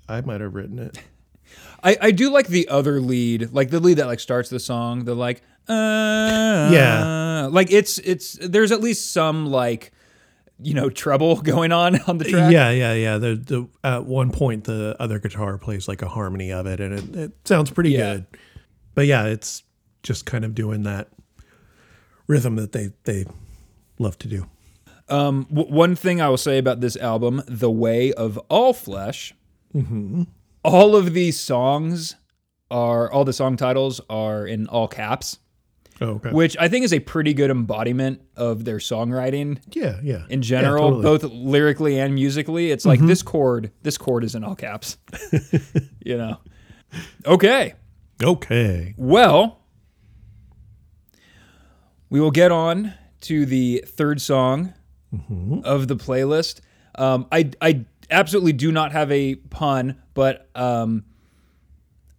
[0.08, 0.98] I might have written it.
[1.84, 5.06] I, I do like the other lead, like the lead that like starts the song.
[5.06, 7.48] The like, uh, Yeah.
[7.52, 9.92] like it's it's there's at least some like,
[10.62, 12.52] you know, treble going on on the track.
[12.52, 13.18] Yeah, yeah, yeah.
[13.18, 16.94] The the at one point the other guitar plays like a harmony of it, and
[16.94, 18.14] it, it sounds pretty Yeah.
[18.16, 18.26] good.
[18.96, 19.64] But yeah, it's
[20.04, 21.10] just kind of doing that
[22.28, 23.26] rhythm that they they
[23.98, 24.46] love to do.
[25.10, 29.34] Um, w- one thing I will say about this album, "The Way of All Flesh,"
[30.64, 32.16] all of these songs
[32.72, 35.40] are all the song titles are in all caps,
[36.02, 36.30] Oh, okay.
[36.32, 40.26] which I think is a pretty good embodiment of their songwriting yeah, yeah.
[40.30, 41.04] in general, Yeah, totally.
[41.04, 42.72] both lyrically and musically.
[42.72, 44.98] It's like this chord, this chord is in all caps.
[46.06, 46.38] you know.
[47.26, 47.74] Okay.
[48.24, 48.94] Okay.
[48.98, 49.59] Well,
[52.10, 54.74] we will get on to the third song
[55.64, 56.62] of the playlist.
[56.96, 61.06] Um, I I absolutely do not have a pun, but um,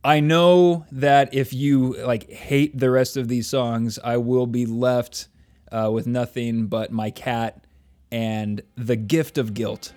[0.03, 4.67] I know that if you like hate the rest of these songs, I will be
[4.67, 5.29] left
[5.71, 7.65] uh, with nothing but my cat
[8.11, 9.93] and the gift of guilt.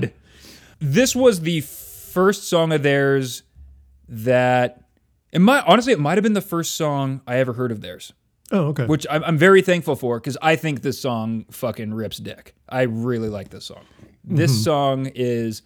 [0.00, 0.12] God.
[0.80, 3.42] This was the first song of theirs
[4.08, 4.84] that
[5.32, 8.12] it might honestly it might have been the first song I ever heard of theirs.
[8.52, 8.86] Oh, okay.
[8.86, 12.54] Which I'm, I'm very thankful for because I think this song fucking rips dick.
[12.68, 13.84] I really like this song.
[14.22, 14.62] This mm-hmm.
[14.62, 15.62] song is,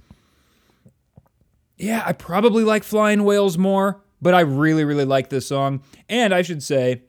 [1.77, 5.83] yeah, I probably like Flying Whales more, but I really, really like this song.
[6.09, 7.03] And I should say,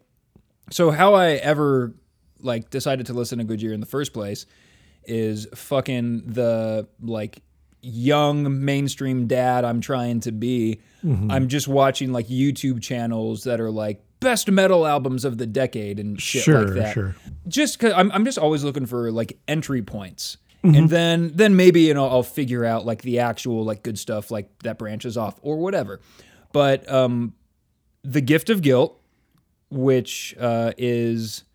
[0.70, 1.94] so how I ever
[2.42, 4.46] like decided to listen to Gojira in the first place
[5.10, 7.42] is fucking the like
[7.82, 10.82] young mainstream dad I'm trying to be.
[11.32, 15.98] I'm just watching like YouTube channels that are like best metal albums of the decade
[15.98, 16.94] and shit sure, like that.
[16.94, 17.16] sure.
[17.48, 20.38] Just cause I'm, I'm just always looking for like entry points.
[20.62, 24.30] And then then maybe you know I'll figure out like the actual like good stuff
[24.30, 26.02] like that branches off or whatever.
[26.52, 27.34] But um
[28.04, 29.00] The Gift of Guilt,
[29.70, 31.46] which uh, is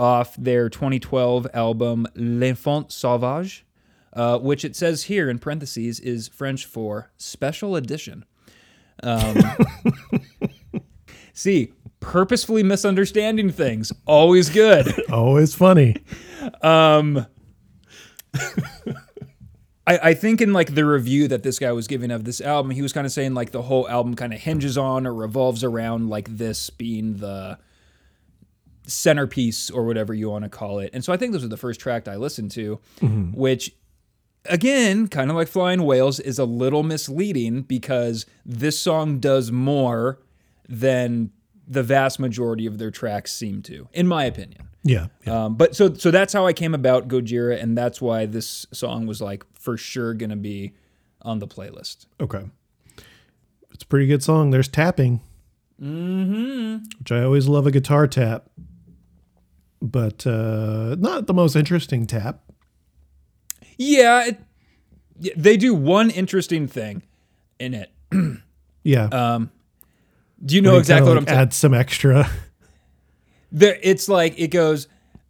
[0.00, 3.66] off their 2012 album L'Enfant Sauvage,
[4.14, 8.24] uh, which it says here in parentheses is French for special edition.
[9.02, 9.36] Um,
[11.34, 14.92] see, purposefully misunderstanding things, always good.
[15.12, 15.96] Always funny.
[16.62, 17.26] I,
[19.86, 22.80] I think in like the review that this guy was giving of this album, he
[22.80, 26.08] was kind of saying like the whole album kind of hinges on or revolves around
[26.08, 27.58] like this being the
[28.90, 30.90] centerpiece or whatever you want to call it.
[30.92, 32.80] And so I think those are the first track I listened to,
[33.32, 33.72] which
[34.46, 40.18] again, kind of like Flying Whales, is a little misleading because this song does more
[40.68, 41.30] than
[41.66, 44.68] the vast majority of their tracks seem to, in my opinion.
[44.82, 45.08] Yeah.
[45.26, 45.44] yeah.
[45.44, 49.06] Um, but so so that's how I came about Gojira, and that's why this song
[49.06, 50.72] was like for sure gonna be
[51.22, 52.06] on the playlist.
[52.18, 52.44] Okay.
[53.72, 54.50] It's a pretty good song.
[54.50, 55.20] There's tapping.
[55.80, 56.84] Mm-hmm.
[56.98, 58.50] Which I always love a guitar tap.
[59.82, 62.40] But uh, not the most interesting tap.
[63.78, 64.38] Yeah, it,
[65.36, 67.02] they do one interesting thing
[67.58, 67.90] in it.
[68.82, 69.04] Yeah.
[69.04, 69.50] Um,
[70.44, 71.38] do you know exactly what I'm saying?
[71.38, 72.28] Add some extra.
[73.52, 74.86] There, it's like it goes.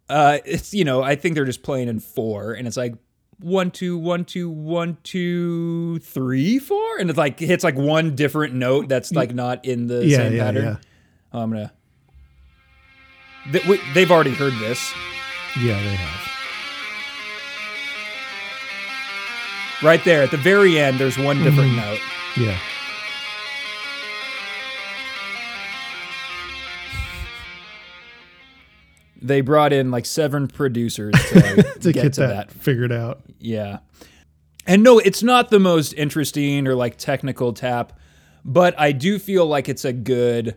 [0.07, 2.93] Uh, it's you know I think they're just playing in four, and it's like
[3.39, 8.53] one two one two one two three four, and it's like hits like one different
[8.53, 10.63] note that's like not in the yeah, same yeah, pattern.
[10.63, 10.75] yeah.
[11.33, 11.71] Oh, I'm gonna.
[13.51, 14.93] Th- we, they've already heard this
[15.59, 16.27] Yeah, they have.
[19.83, 20.99] right there at the very end.
[20.99, 21.45] There's one mm-hmm.
[21.45, 21.99] different note.
[22.37, 22.57] Yeah.
[29.21, 32.51] They brought in like seven producers to, To get, get, to that, that.
[32.51, 33.21] figured out.
[33.39, 33.79] Yeah.
[34.65, 37.99] And no, it's not the most interesting or like technical tap,
[38.43, 40.55] but I do feel like it's a good.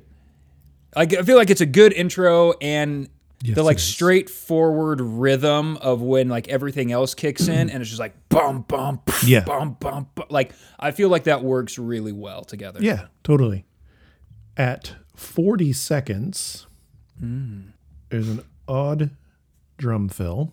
[0.97, 3.09] I feel like it's a good intro and
[3.43, 8.01] Yes, the like straightforward rhythm of when like everything else kicks in and it's just
[8.01, 9.45] like bum bum pff, Yeah.
[9.45, 10.27] bum bum bum.
[10.31, 12.79] like I feel like that works really well together.
[12.83, 13.67] Yeah, totally.
[14.57, 16.67] At 40 seconds,
[17.19, 17.61] Hmm.
[18.09, 19.11] there's an odd
[19.77, 20.53] drum fill.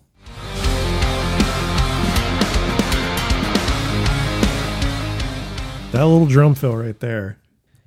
[5.92, 7.36] That little drum fill right there.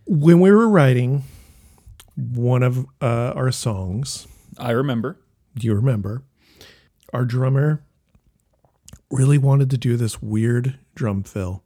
[0.06, 1.24] When we were writing
[2.16, 5.18] one of uh, our songs, I remember.
[5.55, 6.24] do you remember?
[7.13, 7.84] Our drummer
[9.11, 11.63] really wanted to do this weird drum fill.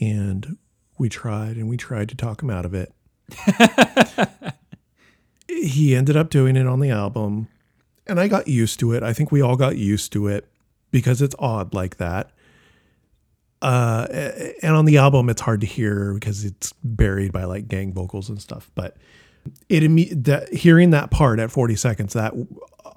[0.00, 0.58] And
[0.98, 2.92] we tried and we tried to talk him out of it.
[5.48, 7.48] he ended up doing it on the album.
[8.06, 9.02] And I got used to it.
[9.02, 10.48] I think we all got used to it
[10.90, 12.30] because it's odd like that.
[13.60, 14.06] Uh,
[14.62, 18.28] and on the album, it's hard to hear because it's buried by like gang vocals
[18.28, 18.70] and stuff.
[18.74, 18.96] But
[19.68, 22.34] it that hearing that part at 40 seconds that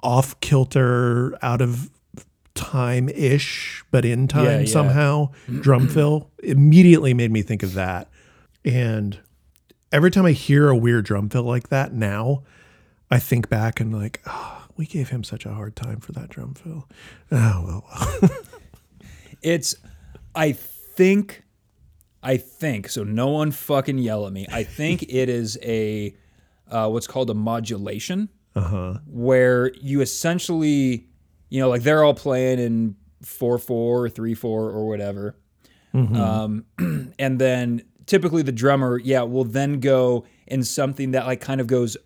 [0.03, 1.89] off kilter out of
[2.53, 4.65] time ish but in time Yeah, yeah.
[4.65, 5.29] somehow
[5.61, 8.09] drum fill immediately made me think of that
[8.65, 9.19] and
[9.91, 12.43] every time i hear a weird drum fill like that now
[13.09, 16.29] i think back and like oh, we gave him such a hard time for that
[16.29, 16.87] drum fill
[17.31, 18.29] oh well
[19.41, 19.73] It's,
[20.35, 21.41] I think,
[22.21, 24.45] I think, so no one fucking yell at me.
[24.51, 26.15] I think it is a,
[26.71, 31.07] uh, what's called a modulation, uh-huh where you essentially,
[31.49, 35.35] you know, like they're all playing in 4 4 or 3 4 or whatever.
[36.15, 36.65] Um,
[37.19, 41.67] and then typically the drummer, yeah, will then go in something that like kind of
[41.67, 41.97] goes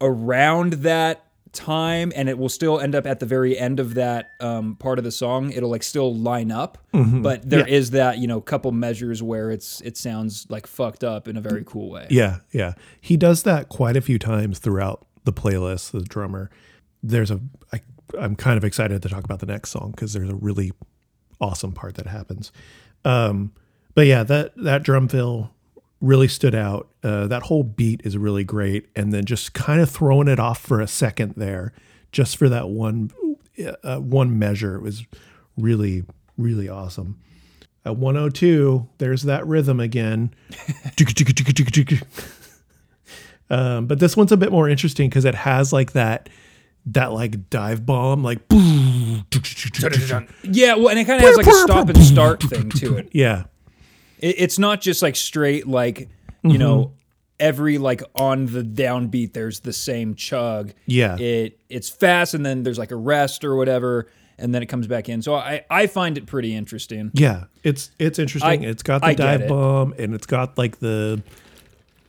[0.00, 4.32] around that time and it will still end up at the very end of that
[4.40, 8.26] um, part of the song it'll like still line up but there is that you
[8.26, 12.06] know couple measures where it's it sounds like fucked up in a very cool way
[12.10, 12.74] Yeah, yeah.
[13.00, 16.50] He does that quite a few times throughout the playlist, the drummer.
[17.02, 17.40] There's a
[17.72, 17.80] I
[18.18, 20.72] I'm kind of excited to talk about the next song because there's a really
[21.40, 22.52] awesome part that happens.
[23.04, 23.52] Um,
[23.94, 25.52] but yeah, that that drum fill
[26.00, 26.88] really stood out.
[27.02, 30.60] Uh, that whole beat is really great, and then just kind of throwing it off
[30.60, 31.72] for a second there,
[32.12, 33.10] just for that one
[33.82, 35.04] uh, one measure, it was
[35.56, 36.04] really
[36.36, 37.18] really awesome.
[37.84, 40.34] At 102, there's that rhythm again.
[43.50, 46.28] um, but this one's a bit more interesting because it has like that
[46.86, 48.46] that like dive bomb, like
[50.42, 53.08] Yeah, well, and it kind of has like a stop and start thing to it.
[53.12, 53.44] yeah,
[54.18, 54.36] it.
[54.38, 56.00] It's not just like straight, like,
[56.42, 56.58] you Mm-hmm.
[56.58, 56.92] know,
[57.40, 60.72] every like on the downbeat, there's the same chug.
[60.86, 61.16] Yeah.
[61.18, 64.08] It It's fast and then there's like a rest or whatever,
[64.38, 65.20] and then it comes back in.
[65.22, 67.10] So I, I find it pretty interesting.
[67.14, 67.44] yeah.
[67.64, 68.64] It's it's interesting.
[68.64, 69.48] I- it's got the I get dive it.
[69.48, 71.22] bomb, and it's got like the,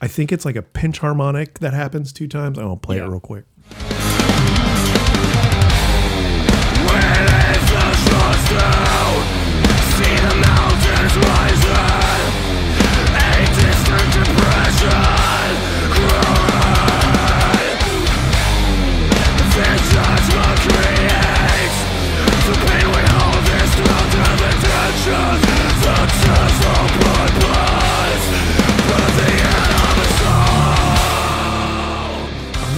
[0.01, 2.57] I think it's like a pinch harmonic that happens two times.
[2.57, 3.05] I won't play Yeah.
[3.05, 3.45] it real quick.
[10.21, 11.48] I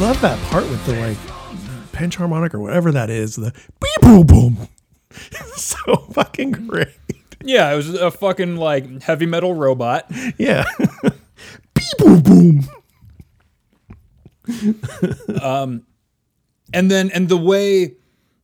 [0.01, 1.17] love that part with the like
[1.91, 3.35] pinch harmonic or whatever that is.
[3.35, 4.67] The beep boom boom.
[5.55, 6.87] so fucking great.
[7.43, 10.11] Yeah, it was a fucking like heavy metal robot.
[10.39, 10.65] Yeah.
[11.03, 12.67] beep boom boom.
[15.39, 15.85] um,
[16.73, 17.93] and then and the way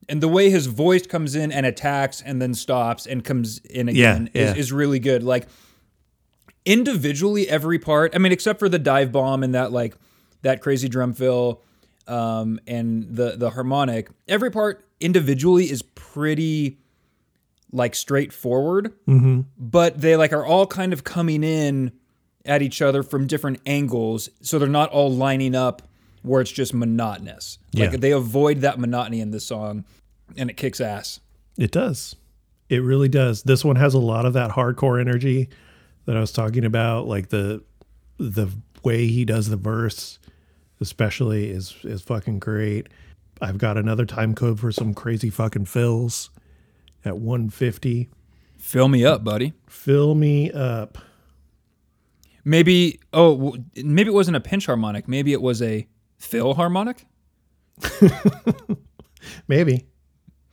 [0.10, 3.90] and the way his voice comes in and attacks and then stops and comes in
[3.90, 4.52] again yeah.
[4.52, 5.24] Is, is really good.
[5.24, 5.48] Like
[6.66, 9.96] individually every part i mean except for the dive bomb and that like
[10.42, 11.62] that crazy drum fill
[12.10, 16.78] um, and the the harmonic every part individually is pretty
[17.72, 18.94] like straightforward.
[19.58, 21.92] But they like are all kind of coming in
[22.46, 25.82] at each other from different angles so they're not all lining up
[26.24, 27.98] where it's just monotonous like Yeah.
[27.98, 29.86] they avoid that monotony in this song
[30.36, 31.20] and it kicks ass
[31.58, 32.16] It does.
[32.70, 33.44] It really does.
[33.44, 35.48] This one has a lot of that hardcore energy
[36.06, 37.08] that I was talking about.
[37.08, 37.64] Like the
[38.18, 38.50] the
[38.84, 40.20] way he does the verse,
[40.82, 42.88] especially, is is fucking great.
[43.42, 46.30] I've got another time code for some crazy fucking fills
[47.06, 48.10] at 150.
[48.58, 50.98] fill me up buddy Fill me up.
[52.44, 55.88] maybe oh maybe it wasn't a pinch harmonic maybe it was a
[56.18, 57.06] fill harmonic
[59.48, 59.86] Maybe.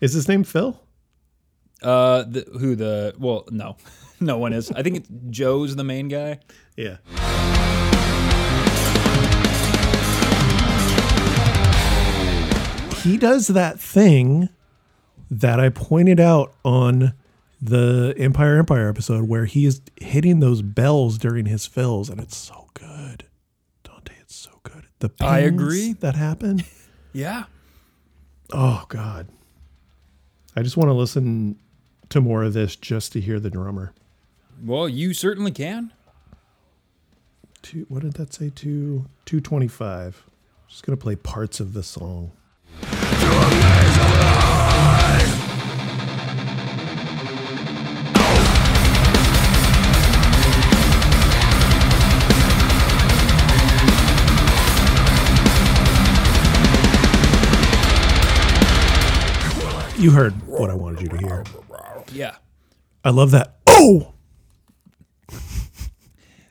[0.00, 0.80] Is his name Phil?
[1.82, 3.76] uh the, who the well no
[4.20, 6.38] no one is i think it's joe's the main guy
[6.76, 6.96] Yeah.
[13.02, 14.48] He does that thing
[15.30, 17.12] that I pointed out on
[17.60, 22.34] the Empire Empire episode where he is hitting those bells during his fills, and it's
[22.36, 23.26] so good.
[23.82, 24.84] Dante, it's so good.
[25.01, 25.92] The I agree.
[25.95, 26.62] that happen.
[27.12, 27.45] yeah
[28.53, 29.28] Oh God.
[30.57, 31.59] I just want to listen
[32.11, 33.92] to more of this just to hear the drummer.
[34.62, 35.92] well you certainly can
[37.62, 38.51] Two, what did that say?
[38.55, 40.22] Two two twenty five.
[40.68, 42.32] Just gonna play parts of the song.
[60.05, 61.44] You heard what I wanted you to hear.
[62.12, 62.34] yeah
[63.02, 63.57] I love that.
[63.66, 64.12] Oh,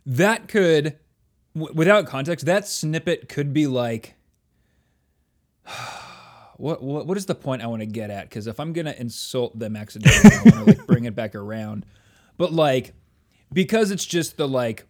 [0.08, 0.98] that could
[1.54, 4.16] w- without context that snippet could be like
[6.58, 8.96] what what, what is the point i want to get at because if i'm gonna
[8.98, 11.86] insult them accidentally i want to like bring it back around
[12.38, 12.96] but like
[13.54, 14.88] because it's just the like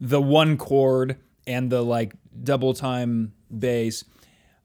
[0.00, 2.14] the one chord and the like
[2.44, 4.04] double time bass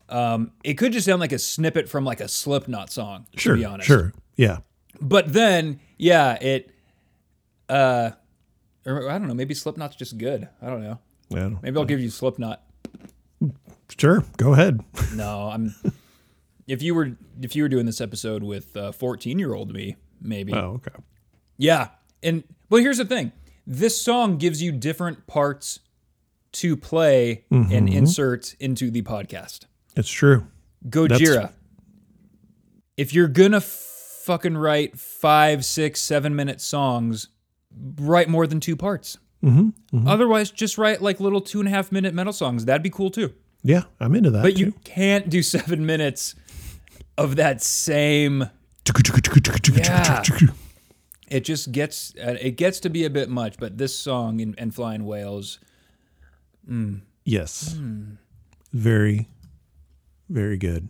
[0.10, 3.60] um it could just sound like a snippet from like a slipknot song sure, to
[3.62, 3.88] be honest.
[3.88, 4.58] sure, yeah.
[5.00, 6.72] but then yeah it
[7.70, 8.12] uh
[8.86, 10.48] or i don't know maybe slipknot's just good.
[10.62, 11.00] I don't know.
[11.30, 11.50] Yeah.
[11.62, 12.64] maybe i'll give you slipknot.
[13.98, 14.82] Sure, go ahead.
[15.14, 15.76] no i'm
[16.68, 19.96] if you were if you were doing this episode with uh 14 year old me
[20.22, 20.54] maybe.
[20.54, 20.92] Oh, okay.
[21.58, 21.90] yeah
[22.24, 23.32] and well here's the thing.
[23.68, 25.82] This song gives you different parts
[26.54, 29.66] to play and insert into the podcast
[29.96, 30.48] It's true.
[30.88, 31.52] Gojira.
[32.98, 37.30] If you're gonna fucking write five, six, seven minute songs,
[38.00, 39.18] write more than two parts.
[39.44, 40.08] Mm-hmm, mm-hmm.
[40.08, 42.66] Otherwise, just write like little two and a half minute metal songs.
[42.66, 43.34] That'd be cool too.
[43.64, 44.44] Yeah, I'm into that.
[44.44, 46.36] But you can't do seven minutes
[47.18, 48.50] of that same
[49.78, 50.24] Yeah.
[51.28, 53.58] it just gets uh, it gets to be a bit much.
[53.58, 55.60] But this song and, and Flying Whales,
[56.70, 57.02] mm.
[57.26, 57.74] Yes.
[57.74, 58.14] Hmm.
[58.72, 59.28] Very,
[60.30, 60.90] very good.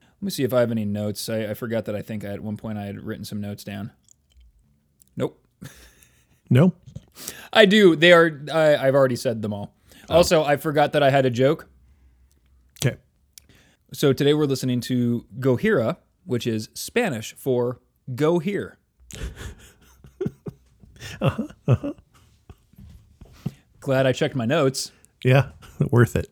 [0.00, 1.28] Let me see if I have any notes.
[1.28, 3.64] I, I forgot that I think I, at one point I had written some notes
[3.64, 3.92] down.
[5.16, 5.42] Nope.
[6.50, 6.72] No?
[7.52, 7.94] I do.
[7.94, 8.40] They are.
[8.50, 9.74] I, I've already said them all.
[10.08, 11.68] Also, I forgot that I had a joke.
[12.82, 12.96] Okay.
[13.92, 17.80] So today we're listening to Gohira, which is Spanish for
[18.14, 18.78] "go here."
[21.20, 21.92] Uh huh.
[23.80, 24.90] Glad I checked my notes.
[25.24, 25.50] Yeah,
[25.90, 26.28] worth it.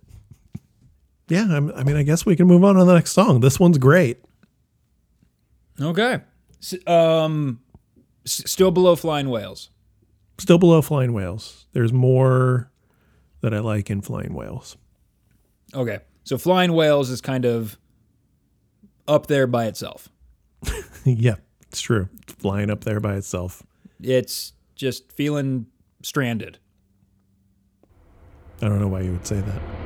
[1.28, 3.40] Yeah, I'm, I mean, I guess we can move on to the next song.
[3.40, 4.22] This one's great.
[5.80, 6.20] Okay.
[6.62, 7.60] S- um,
[8.24, 9.70] s- still below Flying Whales.
[10.38, 11.66] Still below Flying Whales.
[11.72, 12.70] There's more
[13.40, 14.76] that I like in Flying Whales.
[15.74, 15.98] Okay.
[16.24, 17.78] So Flying Whales is kind of
[19.08, 20.08] up there by itself.
[21.04, 21.36] yeah,
[21.68, 22.08] it's true.
[22.22, 23.62] It's flying up there by itself.
[24.02, 25.66] It's just feeling
[26.02, 26.58] stranded.
[28.62, 29.85] I don't know why you would say that.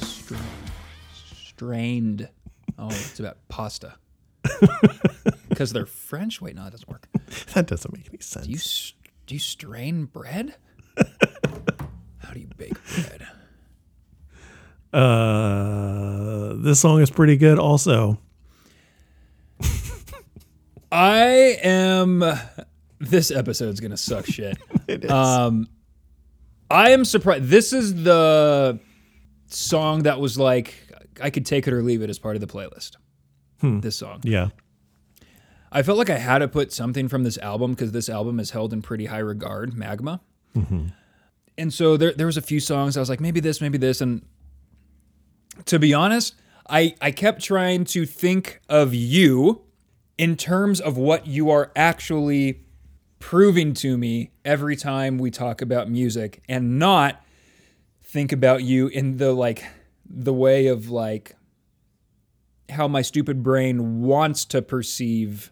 [0.00, 0.38] Stra-
[1.12, 2.28] strained.
[2.78, 3.94] Oh, it's about pasta.
[5.56, 6.42] Because they're French.
[6.42, 7.08] Wait, no, that doesn't work.
[7.54, 8.44] That doesn't make any sense.
[8.46, 8.58] Do you
[9.26, 10.54] do you strain bread?
[12.18, 13.26] How do you bake bread?
[14.92, 18.18] Uh, this song is pretty good also.
[20.92, 22.22] I am.
[22.98, 24.58] This episode's gonna suck shit.
[24.86, 25.10] It is.
[25.10, 25.66] Um,
[26.70, 27.44] I am surprised.
[27.44, 28.78] This is the
[29.46, 30.74] song that was like
[31.20, 32.96] I could take it or leave it as part of the playlist.
[33.62, 34.20] This song.
[34.22, 34.50] yeah.
[35.72, 38.50] I felt like I had to put something from this album because this album is
[38.50, 40.20] held in pretty high regard, Magma.
[40.56, 40.88] Mm-hmm.
[41.58, 44.00] And so there, there was a few songs I was like, maybe this, maybe this.
[44.00, 44.22] And
[45.66, 46.34] to be honest,
[46.68, 49.62] I, I kept trying to think of you
[50.18, 52.62] in terms of what you are actually
[53.18, 57.22] proving to me every time we talk about music and not
[58.02, 59.64] think about you in the like
[60.08, 61.34] the way of like
[62.70, 65.50] how my stupid brain wants to perceive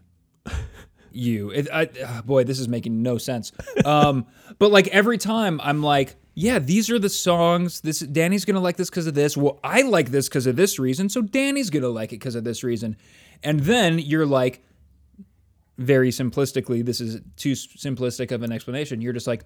[1.15, 1.51] you.
[1.51, 3.53] It, I, ah, boy, this is making no sense.
[3.85, 4.27] Um,
[4.59, 7.81] but like every time I'm like, yeah, these are the songs.
[7.81, 9.37] This Danny's gonna like this because of this.
[9.37, 11.09] Well, I like this because of this reason.
[11.09, 12.97] So Danny's gonna like it because of this reason.
[13.43, 14.63] And then you're like,
[15.79, 19.01] very simplistically, this is too simplistic of an explanation.
[19.01, 19.45] You're just like,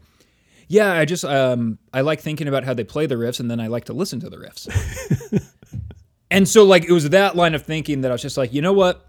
[0.68, 3.60] yeah, I just um, I like thinking about how they play the riffs, and then
[3.60, 4.68] I like to listen to the riffs.
[6.30, 8.60] And so, like, it was that line of thinking that I was just like, you
[8.60, 9.07] know what?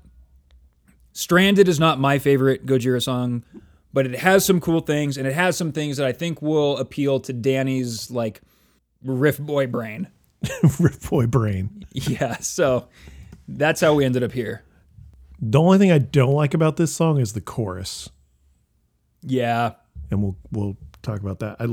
[1.19, 3.43] Stranded is not my favorite Gojira song,
[3.91, 6.77] but it has some cool things, and it has some things that I think will
[6.77, 8.39] appeal to Danny's, like,
[9.03, 10.07] riff boy brain.
[10.79, 11.83] riff Boy Brain.
[11.91, 12.87] Yeah, so
[13.49, 14.63] that's how we ended up here.
[15.41, 18.09] The only thing I don't like about this song is the chorus.
[19.21, 19.73] Yeah.
[20.11, 21.57] and we'll we'll talk about that.
[21.59, 21.67] I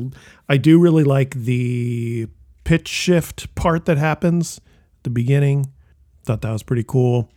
[0.52, 2.26] I do really like the
[2.64, 5.72] pitch shift part that happens at the beginning.
[6.24, 7.30] Thought that was pretty cool.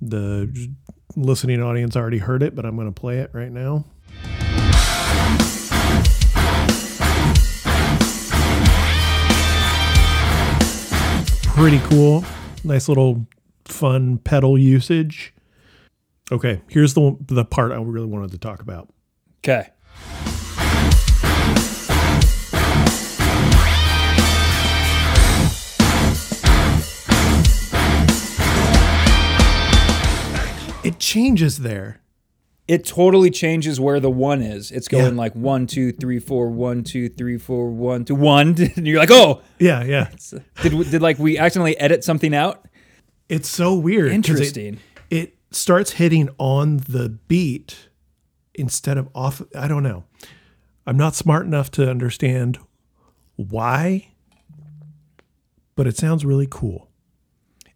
[0.00, 0.72] The
[1.16, 3.84] listening audience already heard it, but I'm going to play it right now.
[11.54, 12.24] Pretty cool.
[12.64, 13.26] Nice little
[13.66, 15.34] fun pedal usage.
[16.32, 18.88] Okay, here's the the part I really wanted to talk about.
[19.38, 19.68] Okay.
[31.00, 32.00] Changes there.
[32.68, 34.70] It totally changes where the one is.
[34.70, 35.18] It's going Yeah.
[35.20, 38.54] like one, two, three, four, one, two, three, four, one, two, one.
[38.76, 40.08] And you're like, oh, Yeah, yeah.
[40.32, 42.64] Uh, did, did like we accidentally edit something out?
[43.28, 44.06] It's so weird.
[44.10, 44.78] 'cause it- Interesting.
[45.10, 47.88] It, starts hitting on the beat
[48.54, 49.42] instead of off.
[49.56, 50.04] I don't know.
[50.86, 52.56] I'm not smart enough to understand
[53.34, 54.12] why,
[55.74, 56.88] but it sounds really cool.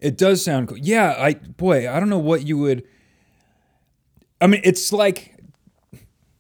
[0.01, 0.79] It does sound cool.
[0.79, 2.85] Yeah, I boy, I don't know what you would.
[4.41, 5.37] I mean, it's like,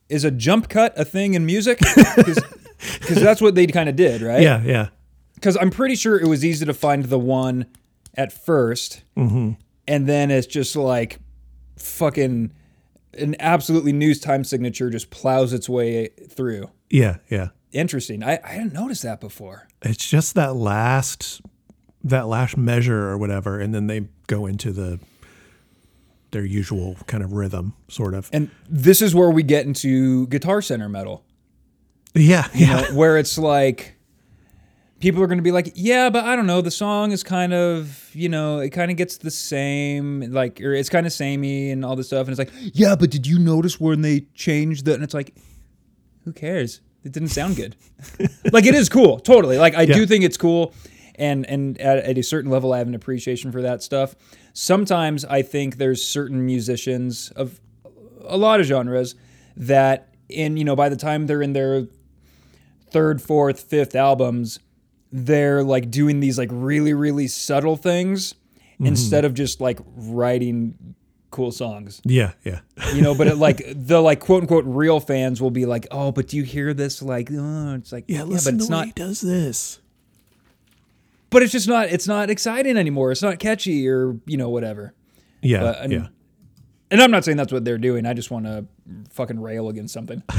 [0.08, 1.80] is a jump cut a thing in music?
[3.00, 4.42] Because that's what they kind of did, right?
[4.42, 4.88] Yeah, yeah.
[5.34, 7.66] Because I'm pretty sure it was easy to find the one
[8.16, 9.52] at 1st mm-hmm.
[9.88, 11.18] and then it's just like
[11.76, 12.52] fucking
[13.18, 16.70] an absolutely news time signature just plows its way through.
[16.90, 17.48] Yeah, yeah.
[17.72, 18.22] Interesting.
[18.22, 19.66] I, I didn't notice that before.
[19.82, 21.40] It's just that last
[22.04, 25.00] that last measure or whatever, and then they go into the
[26.34, 28.28] their usual kind of rhythm, sort of.
[28.32, 31.24] And this is where we get into guitar center metal.
[32.14, 32.80] Yeah, you yeah.
[32.82, 33.96] know, where it's like
[35.00, 36.60] people are going to be like, yeah, but I don't know.
[36.60, 40.72] The song is kind of, you know, it kind of gets the same, like, or
[40.74, 42.26] it's kind of samey and all this stuff.
[42.26, 44.94] And it's like, yeah, but did you notice when they changed that?
[44.94, 45.34] And it's like,
[46.24, 46.80] who cares?
[47.04, 47.76] It didn't sound good.
[48.52, 49.58] like, it is cool, totally.
[49.58, 49.94] Like, I Yeah.
[49.94, 50.72] do think it's cool.
[51.16, 54.16] And, and at, at a certain level, I have an appreciation for that stuff.
[54.54, 57.60] Sometimes I think there's certain musicians of
[58.24, 59.16] a lot of genres
[59.56, 61.86] that, in, you know, by the time they're in their
[62.90, 64.60] third, fourth, fifth albums,
[65.12, 68.86] they're like doing these like really, really subtle things mm-hmm.
[68.86, 70.94] instead of just like writing
[71.30, 72.00] cool songs.
[72.04, 72.60] Yeah, yeah.
[72.94, 76.12] You know, but it, like the like quote unquote real fans will be like, oh,
[76.12, 77.02] but do you hear this?
[77.02, 78.94] Like, oh, it's like, Yeah, listen but it's not.
[78.94, 79.80] does this.
[81.34, 81.88] But it's just not.
[81.90, 83.10] It's not exciting anymore.
[83.12, 84.94] It's not catchy or you know whatever.
[85.42, 86.06] Yeah, But, and- yeah.
[86.90, 88.06] And I'm not saying that's what they're doing.
[88.06, 88.66] I just want to
[89.10, 90.22] fucking rail against something.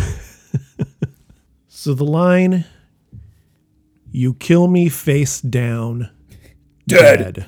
[1.68, 2.64] So the line
[4.12, 6.10] You kill me face down
[6.88, 7.46] Dead.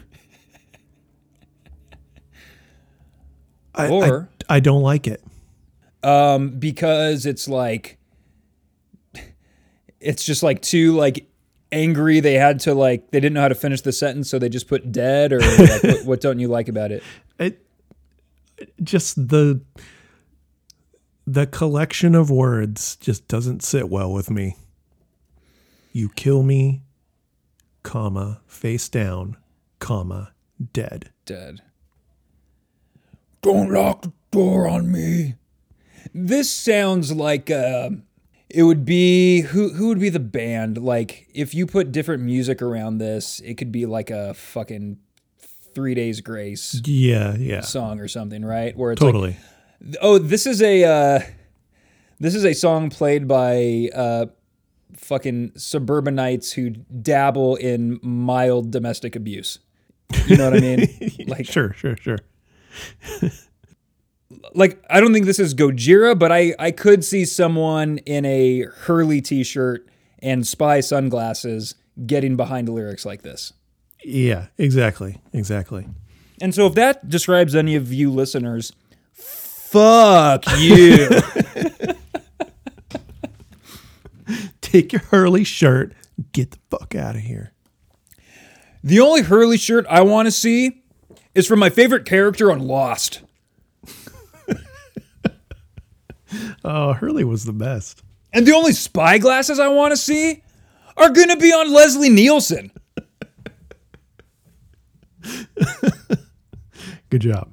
[3.73, 5.23] I, I- Or- I don't like it.
[6.03, 7.97] um, because it's like
[9.99, 11.27] it's just like too like
[11.71, 12.19] angry.
[12.19, 14.67] They had to like they didn't know how to finish the sentence, so they just
[14.67, 15.33] put dead.
[15.33, 17.03] Or like, what, what don't you like about it?
[17.39, 17.65] it
[18.81, 19.61] just the
[21.25, 24.55] the collection of words just doesn't sit well with me.
[25.91, 26.83] You kill me,
[27.83, 29.37] comma, face down,
[29.79, 30.33] comma,
[30.73, 31.11] dead.
[31.25, 31.61] Dead.
[33.41, 35.35] Don't lock the door on me.
[36.13, 37.89] This sounds like uh,
[38.49, 40.77] it would be who who would be the band?
[40.77, 44.97] Like if you put different music around this, it could be like a fucking
[45.75, 47.61] Three Days Grace Yeah, yeah.
[47.61, 48.75] song or something, right?
[48.75, 49.37] Where it's like Totally.
[50.01, 51.19] Oh, this is a uh,
[52.19, 54.25] this is a song played by uh,
[54.95, 59.59] fucking suburbanites who dabble in mild domestic abuse.
[60.25, 61.11] You know what I mean?
[61.27, 62.19] like, sure, sure, sure.
[64.53, 68.61] like I don't think this is Gojira, but I I could see someone in a
[68.63, 69.87] Hurley t-shirt
[70.19, 71.75] and spy sunglasses
[72.05, 73.53] getting behind lyrics like this.
[74.03, 75.19] Yeah, exactly.
[75.33, 75.87] Exactly.
[76.41, 78.71] And so if that describes any of you listeners,
[79.13, 81.09] fuck you.
[84.61, 85.93] Take your Hurley shirt,
[86.33, 87.53] get the fuck out of here.
[88.83, 90.83] The only Hurley shirt I want to see
[91.33, 93.21] is from my favorite character on Lost.
[96.63, 98.03] Oh, Hurley was the best.
[98.33, 100.43] And the only spy glasses I want to see
[100.97, 102.71] are going to be on Leslie Nielsen.
[107.09, 107.49] Good job.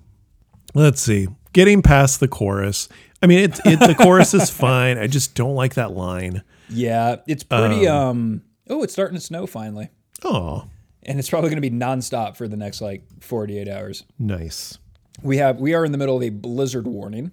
[0.75, 1.29] Let's see.
[1.53, 2.89] Getting past the chorus.
[3.23, 4.99] I mean, it, it the chorus is fine.
[4.99, 6.43] I just don't like that line.
[6.69, 9.91] Yeah, it's pretty um, oh, it's starting to snow finally.
[10.25, 10.65] Oh,
[11.05, 14.05] And it's probably going to be nonstop for the next like 48 hours.
[14.19, 14.79] nice.
[15.23, 17.31] We have we are in the middle of a blizzard warning,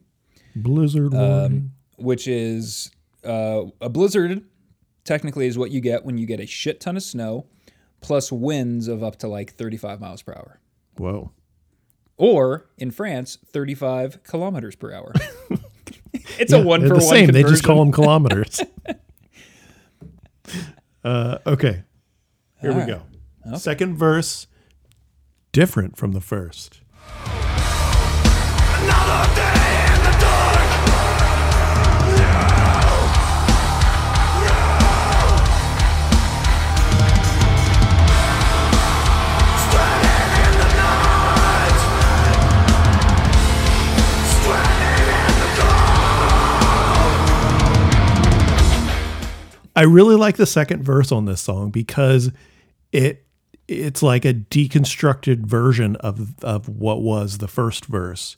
[0.56, 1.72] Blizzard warning.
[1.98, 2.92] which is
[3.26, 4.44] uh, a blizzard
[5.04, 7.46] technically is what you get when you get a shit ton of snow
[8.02, 10.60] plus winds of up to like 35 miles per hour.
[10.98, 11.32] Whoa.
[12.18, 15.14] or in France, 35 kilometers per hour.
[16.38, 17.32] it's a one for the one same.
[17.32, 18.62] They just call them kilometers.
[21.04, 21.84] uh, okay.
[22.60, 23.02] Here we All go.
[23.46, 23.60] right.
[23.60, 24.46] Second verse,
[25.52, 26.82] different from the first.
[28.84, 29.51] Another day
[49.76, 52.32] I really like the second verse on this song because
[52.92, 53.26] it
[53.68, 58.36] it's like a deconstructed version of of what was the first verse.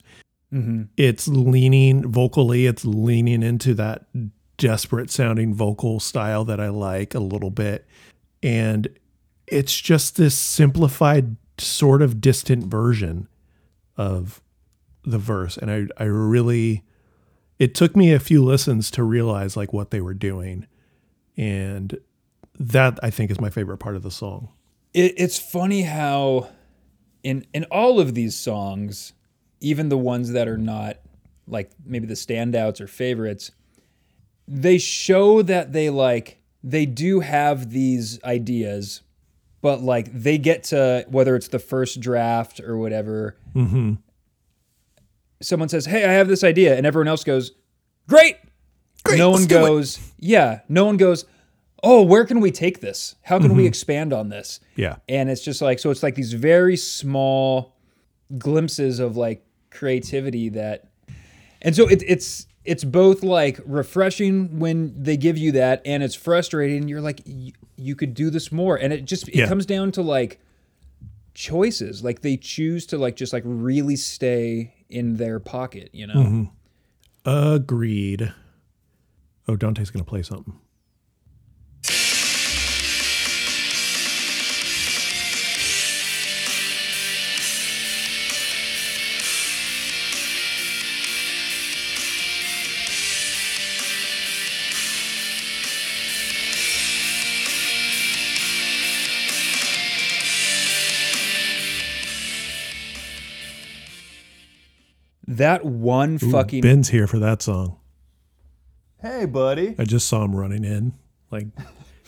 [0.54, 0.84] Mm-hmm.
[0.98, 4.06] It's leaning vocally, it's leaning into that
[4.58, 7.88] desperate sounding vocal style that I like a little bit.
[8.42, 8.88] And
[9.48, 13.28] it's just this simplified, sort of distant version
[13.98, 14.42] of
[15.04, 15.58] the verse.
[15.58, 16.84] And I, I really,
[17.60, 20.68] it took me a few listens to realize like what they were doing.
[21.38, 21.98] And
[22.60, 24.50] that I think is my favorite part of the song.
[24.94, 26.50] It, it's funny how
[27.24, 29.14] in in all of these songs,
[29.60, 30.98] even the ones that are not
[31.48, 33.52] like maybe the standouts or favorites,
[34.48, 39.02] they show that they like they do have these ideas
[39.62, 43.94] but like they get to whether it's the first draft or whatever mm-hmm.
[45.42, 47.52] someone says hey i have this idea and everyone else goes
[48.08, 48.38] great,
[49.04, 51.26] Great, no one do it." goes yeah no one goes
[51.84, 54.98] oh where can we take this how can we expand on this Yeah.
[55.10, 57.76] and it's just like so it's like these very small
[58.38, 60.88] glimpses of like creativity that
[61.62, 66.16] and so it, it's it's both like refreshing when they give you that and it's
[66.16, 67.20] frustrating you're like
[67.76, 69.48] you could do this more and it just it Yeah.
[69.48, 70.40] comes down to like
[71.34, 76.14] choices like they choose to like just like really stay in their pocket you know
[76.14, 76.44] Mm-hmm.
[77.26, 78.34] Agreed.
[79.48, 80.60] Oh, Dante's gonna play something.
[105.38, 107.78] that one Ooh, fucking Ben's here for that song.
[109.04, 110.94] Hey buddy I just saw him running in.
[111.30, 111.48] Like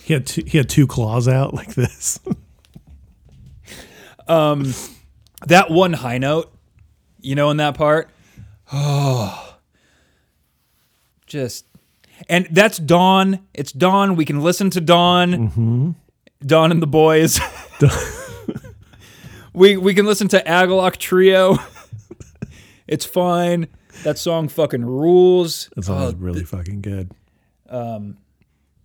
[0.02, 2.18] he had two, he had two claws out like this.
[4.28, 4.74] Um,
[5.46, 6.52] that one high note,
[7.20, 8.10] you know, in that part.
[8.72, 9.56] Oh,
[11.26, 11.66] just,
[12.28, 13.46] and that's Dawn.
[13.54, 14.16] It's Dawn.
[14.16, 15.94] We can listen to Dawn.
[16.44, 17.38] Dawn and the boys.
[19.54, 21.58] we we can listen to Agalloch Trio.
[22.88, 23.68] it's fine.
[24.04, 25.68] That song fucking rules.
[25.76, 27.10] That song Oh, is really fucking good.
[27.68, 28.18] Um,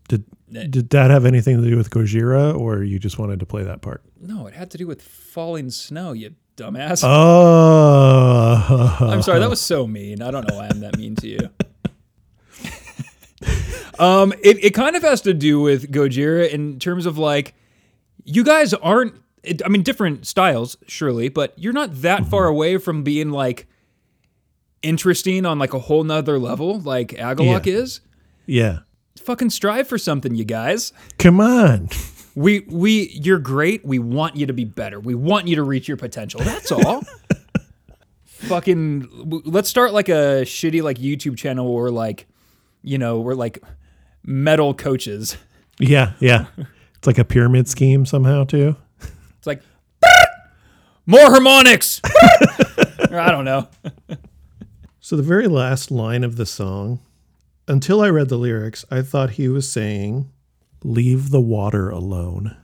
[0.07, 3.63] did did that have anything to do with Gojira, or you just wanted to play
[3.63, 4.03] that part?
[4.19, 6.11] no, it had to do with falling snow.
[6.13, 7.03] You dumbass.
[7.05, 10.21] Oh, I'm sorry, that was so mean.
[10.21, 11.49] I don't know why I'm that mean to you.
[13.99, 17.53] um, it, it kind of has to do with Gojira in terms of like,
[18.23, 19.15] you guys aren't.
[19.43, 23.67] It, I mean, different styles, surely, but you're not that far away from being like
[24.81, 27.73] interesting on like a whole nother level, like Agalloch Yeah.
[27.73, 28.01] is.
[28.45, 28.79] yeah.
[29.23, 30.93] Fucking strive for something, you guys.
[31.19, 31.89] Come on.
[32.33, 33.83] We we you're great.
[33.85, 35.01] We want you to be better.
[35.01, 36.39] We want you to reach your potential.
[36.39, 37.03] That's all.
[38.23, 42.27] Fucking let's start like a shitty like YouTube channel where we're like,
[42.83, 43.61] you know, we're like
[44.25, 45.35] metal coaches.
[45.77, 46.45] Yeah, yeah.
[46.95, 48.75] It's like a pyramid scheme somehow too.
[49.39, 49.61] It's like
[51.05, 51.99] more harmonics.
[52.05, 53.67] I don't know.
[55.11, 57.01] So the very last line of the song,
[57.67, 60.31] until I read the lyrics, I thought he was saying,
[60.85, 62.55] "Leave the water alone."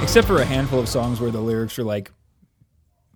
[0.00, 2.12] Except for a handful of songs where the lyrics are like,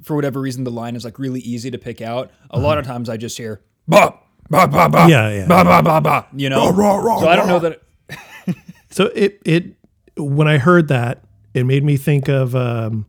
[0.03, 2.31] for whatever reason, the line is like really easy to pick out.
[2.51, 4.15] A lot of times I just hear ba
[4.51, 5.47] ba ba ba Yeah, yeah.
[5.47, 6.27] ba ba ba ba.
[6.35, 6.73] You know,
[7.21, 7.83] so I don't know that.
[8.91, 9.75] So it it
[10.19, 11.25] when I heard that,
[11.55, 13.07] it made me think of um,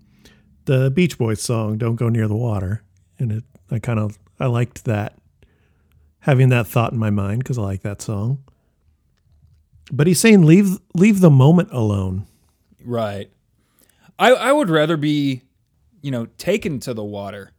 [0.64, 2.84] the Beach Boys song "Don't Go Near the Water,"
[3.20, 5.18] and it I kind of I liked that
[6.20, 8.44] having that thought in my mind because I like that song.
[9.91, 12.28] But he's saying leave leave the moment alone.
[12.86, 13.30] Right.
[14.18, 15.41] I I would rather be,
[16.03, 17.51] you know, taken to the water.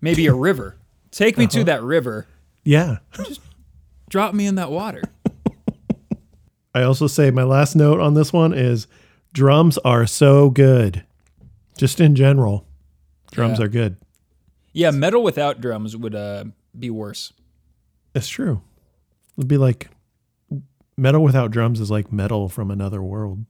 [0.00, 0.76] Maybe a river.
[1.10, 2.26] Take me to that river.
[2.62, 2.98] Yeah.
[3.14, 3.40] Just
[4.08, 5.02] drop me in that water.
[6.74, 8.86] I also say my last note on this one is
[9.32, 11.04] drums are so good.
[11.78, 12.66] Just in general,
[13.32, 13.64] drums Yeah.
[13.64, 13.96] are good.
[14.72, 16.44] Yeah, metal without drums would uh,
[16.78, 17.32] be worse.
[18.14, 18.60] It's true.
[19.38, 19.88] It'd be like
[20.98, 23.46] metal without drums is like metal from another world.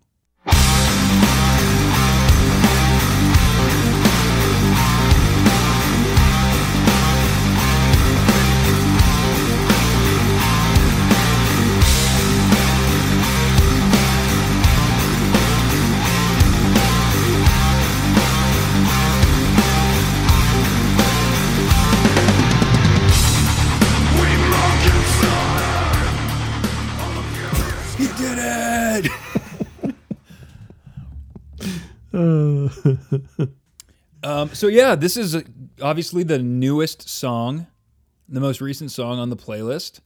[34.49, 35.43] Um, so yeah, this is uh,
[35.83, 37.67] obviously the newest song,
[38.29, 40.01] the most recent song on the playlist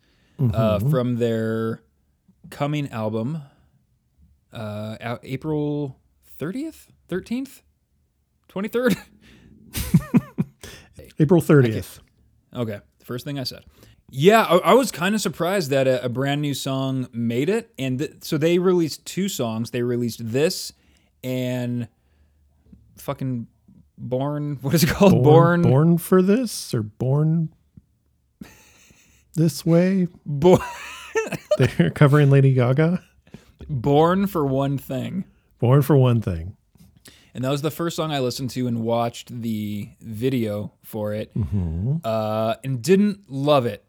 [0.55, 1.83] uh, from their
[2.51, 3.43] coming album,
[4.53, 5.99] uh, out April
[6.39, 7.62] thirtieth, thirteenth,
[8.49, 8.97] twenty third.
[11.19, 11.99] April 30th.
[12.57, 13.65] Okay, the first thing I said.
[14.09, 17.73] Yeah, I, I was kind of surprised that a, a brand new song made it,
[17.79, 19.71] and th- so they released two songs.
[19.71, 20.73] They released this
[21.23, 21.89] and
[22.97, 23.49] fucking
[24.01, 24.59] born.
[24.62, 25.22] What is it called?
[25.22, 25.62] Born.
[25.62, 27.51] born for this or born
[29.35, 30.09] this way.
[30.27, 30.62] Bo-
[31.59, 33.02] They're covering Lady Gaga.
[33.68, 35.24] born for one thing.
[35.59, 36.56] Born for one thing.
[37.35, 41.32] And that was the first song I listened to and watched the video for it,
[41.36, 41.98] mm-hmm.
[42.02, 43.85] uh, and didn't love it.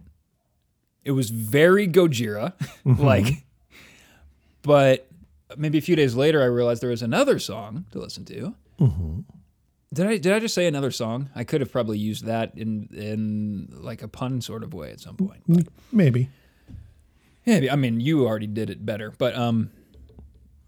[1.03, 2.53] It was very Gojira,
[2.85, 3.01] mm-hmm.
[3.03, 3.43] like,
[4.61, 5.07] but
[5.57, 8.55] maybe a few days later, I realized there was another song to listen to.
[8.79, 9.19] Mm-hmm.
[9.93, 11.29] Did I did I just say another song?
[11.35, 15.01] I could have probably used that in in like a pun sort of way at
[15.01, 15.43] some point.
[15.47, 16.29] But Maybe.
[17.45, 19.69] yeah, I mean, you already did it better, but um,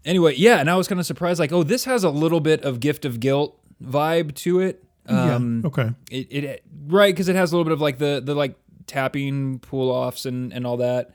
[0.04, 0.58] anyway, yeah.
[0.58, 3.06] And I was kind of surprised, like, oh, this has a little bit of gift
[3.06, 4.84] of guilt vibe to it.
[5.06, 5.68] Um, yeah.
[5.68, 5.90] Okay.
[6.10, 8.56] it, it right because it has a little bit of like the the like
[8.86, 11.10] tapping pull offs and and all that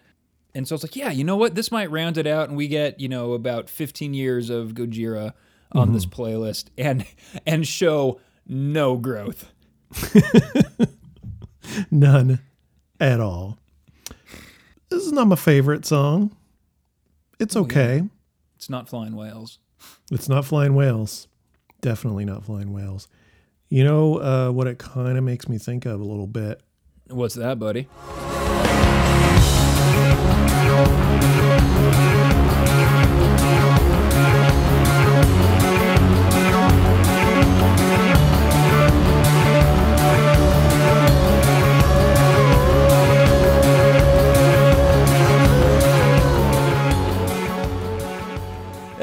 [0.54, 2.68] and so it's like yeah you know what this might round it out and we
[2.68, 5.34] get you know about 15 years of gojira
[5.74, 7.06] on this playlist and
[7.46, 9.52] and show no growth
[11.92, 12.40] None
[13.00, 13.58] at all.
[14.90, 16.36] This is not my favorite song.
[17.40, 18.04] It's okay.
[18.56, 19.60] it's not flying whales
[20.12, 21.28] It's not Flying Whales.
[21.82, 23.08] Definitely not Flying Whales.
[23.70, 26.62] You know uh, what it kind of makes me think of a little bit?
[27.10, 27.88] what's that buddy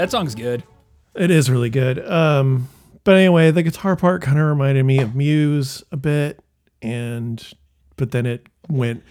[0.07, 0.63] that song's good
[1.15, 2.07] It is really good.
[2.09, 2.69] Um,
[3.05, 6.41] but anyway, the guitar part kind of reminded me of Muse a bit,
[6.83, 7.43] and
[7.97, 9.03] but then it went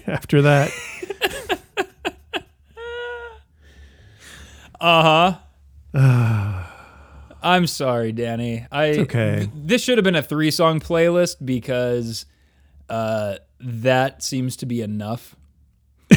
[0.06, 0.70] after that.
[4.78, 5.38] Uh
[5.94, 6.62] huh.
[7.42, 8.66] I'm sorry, Danny.
[8.70, 9.36] I okay.
[9.38, 12.26] th- this should have been a three song playlist because
[12.90, 15.34] uh, that seems to be enough.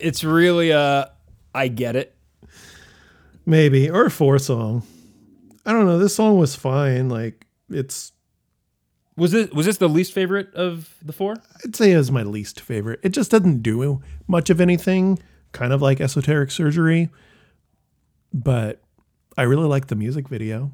[0.00, 1.06] it's really uh
[1.54, 2.14] I get it.
[3.46, 4.82] Maybe or a four song.
[5.66, 5.98] I don't know.
[5.98, 7.08] This song was fine.
[7.08, 8.12] Like it's,
[9.16, 11.36] Was it was this the least favorite of the four?
[11.64, 13.00] I'd say, it was my least favorite.
[13.02, 15.18] It just doesn't do much of anything.
[15.52, 17.10] Kind of like esoteric surgery,
[18.32, 18.80] but
[19.36, 20.72] I really like the music video.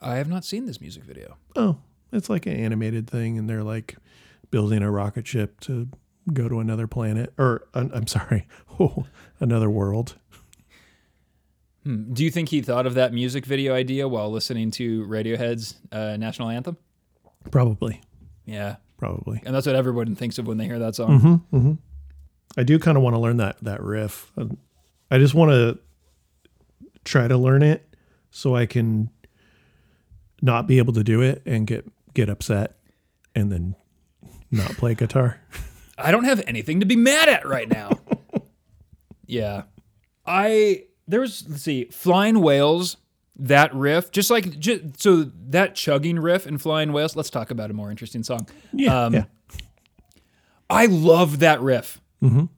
[0.00, 1.36] I have not seen this music video.
[1.56, 1.78] Oh,
[2.12, 3.96] it's like an animated thing, and they're like
[4.52, 5.88] building a rocket ship to
[6.32, 8.46] go to another planet, or I'm I'm sorry,
[8.80, 9.06] oh,
[9.40, 10.16] another world.
[11.84, 12.12] Hmm.
[12.12, 16.16] Do you think he thought of that music video idea while listening to Radiohead's uh,
[16.16, 16.76] national anthem?
[17.50, 18.00] Probably,
[18.44, 19.40] Yeah, probably.
[19.46, 21.78] and that's what everyone thinks of when they hear that song.
[22.56, 24.32] I do kind of want to learn that that riff.
[24.36, 24.58] Um,
[25.10, 25.78] I just want to
[27.04, 27.86] try to learn it
[28.30, 29.10] so I can
[30.42, 32.76] not be able to do it and get get upset
[33.34, 33.74] and then
[34.50, 35.40] not play guitar.
[35.98, 37.90] I don't have anything to be mad at right now.
[39.26, 39.62] yeah.
[40.26, 42.98] I there was let's see, Flying Whales,
[43.36, 47.70] that riff, just like ju- so that chugging riff in Flying Whales, let's talk about
[47.70, 48.46] a more interesting song.
[48.72, 49.24] Yeah, Um, yeah.
[50.70, 52.00] I love that riff.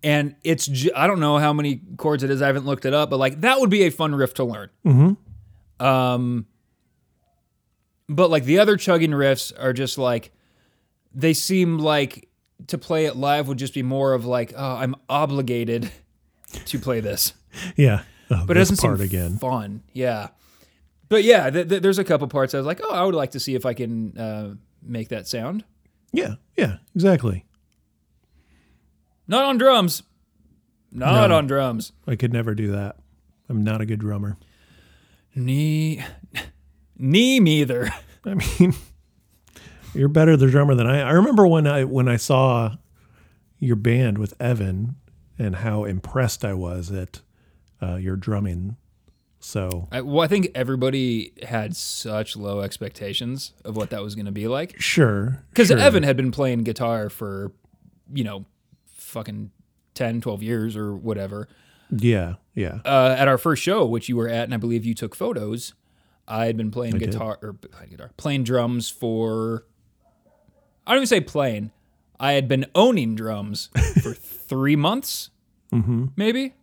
[0.03, 2.41] And it's ju- I don't know how many chords it is.
[2.41, 4.71] I haven't looked it up, but like that would be a fun riff to learn.
[4.85, 5.13] Hmm.
[5.85, 6.47] Um
[8.09, 10.33] but like the other chugging riffs are just like
[11.15, 12.30] they seem like
[12.69, 15.91] to play it live would just be more of like, oh, I'm obligated
[16.67, 17.33] to play this.
[17.77, 18.03] yeah.
[18.31, 19.39] Oh, But it doesn't part seem again.
[19.39, 19.83] fun.
[19.93, 20.29] Yeah.
[21.09, 23.33] But yeah, th- th- there's a couple parts I was like, oh, I would like
[23.33, 25.65] to see if I can uh, make that sound.
[26.13, 27.45] Yeah, yeah, exactly.
[29.27, 30.03] Not on drums.
[30.93, 31.37] Not No.
[31.37, 31.93] on drums.
[32.07, 32.97] I could never do that.
[33.49, 34.37] I'm not a good drummer.
[35.35, 36.03] Knee,
[36.99, 37.91] knee neither.
[38.25, 38.75] I mean,
[39.95, 41.01] you're better the drummer than I.
[41.01, 42.77] I remember when I when I saw
[43.59, 44.97] your band with Evan
[45.39, 47.21] and how impressed I was at
[47.83, 48.77] uh, your drumming.
[49.43, 54.27] So I, well, I think everybody had such low expectations of what that was going
[54.27, 54.79] to be like.
[54.81, 55.79] sure, Because sure.
[55.79, 57.53] Evan had been playing guitar for,
[58.13, 58.45] you know,
[58.97, 59.51] fucking
[59.95, 61.49] 10, 12 years or whatever.
[61.91, 64.95] yeah, yeah, Uh, at our first show, which you were at, and I believe you
[64.95, 65.73] took photos,
[66.29, 67.11] I had been playing did.
[67.11, 69.65] guitar or playing guitar, playing drums for.
[70.91, 71.71] I don't even say playing.
[72.19, 73.71] I had been owning drums
[74.03, 75.31] for three months,
[76.17, 76.55] maybe.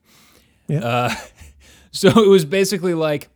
[0.68, 0.80] Yeah.
[0.84, 1.16] Uh,
[1.91, 3.30] so it was basically like,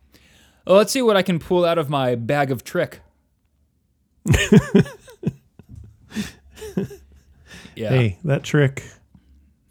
[0.66, 3.00] oh, let's see what I can pull out of my bag of trick.
[7.74, 7.88] Yeah.
[7.88, 8.84] Hey, that trick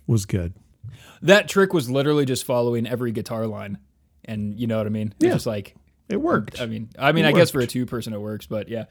[0.07, 0.53] was good.
[1.21, 3.77] That trick was literally just following every guitar line.
[4.25, 5.13] And you know what I mean?
[5.19, 5.33] It's Yeah.
[5.33, 5.75] just like
[6.09, 6.59] It worked.
[6.59, 8.85] I mean, I mean, It I guess for a two person it works, but yeah.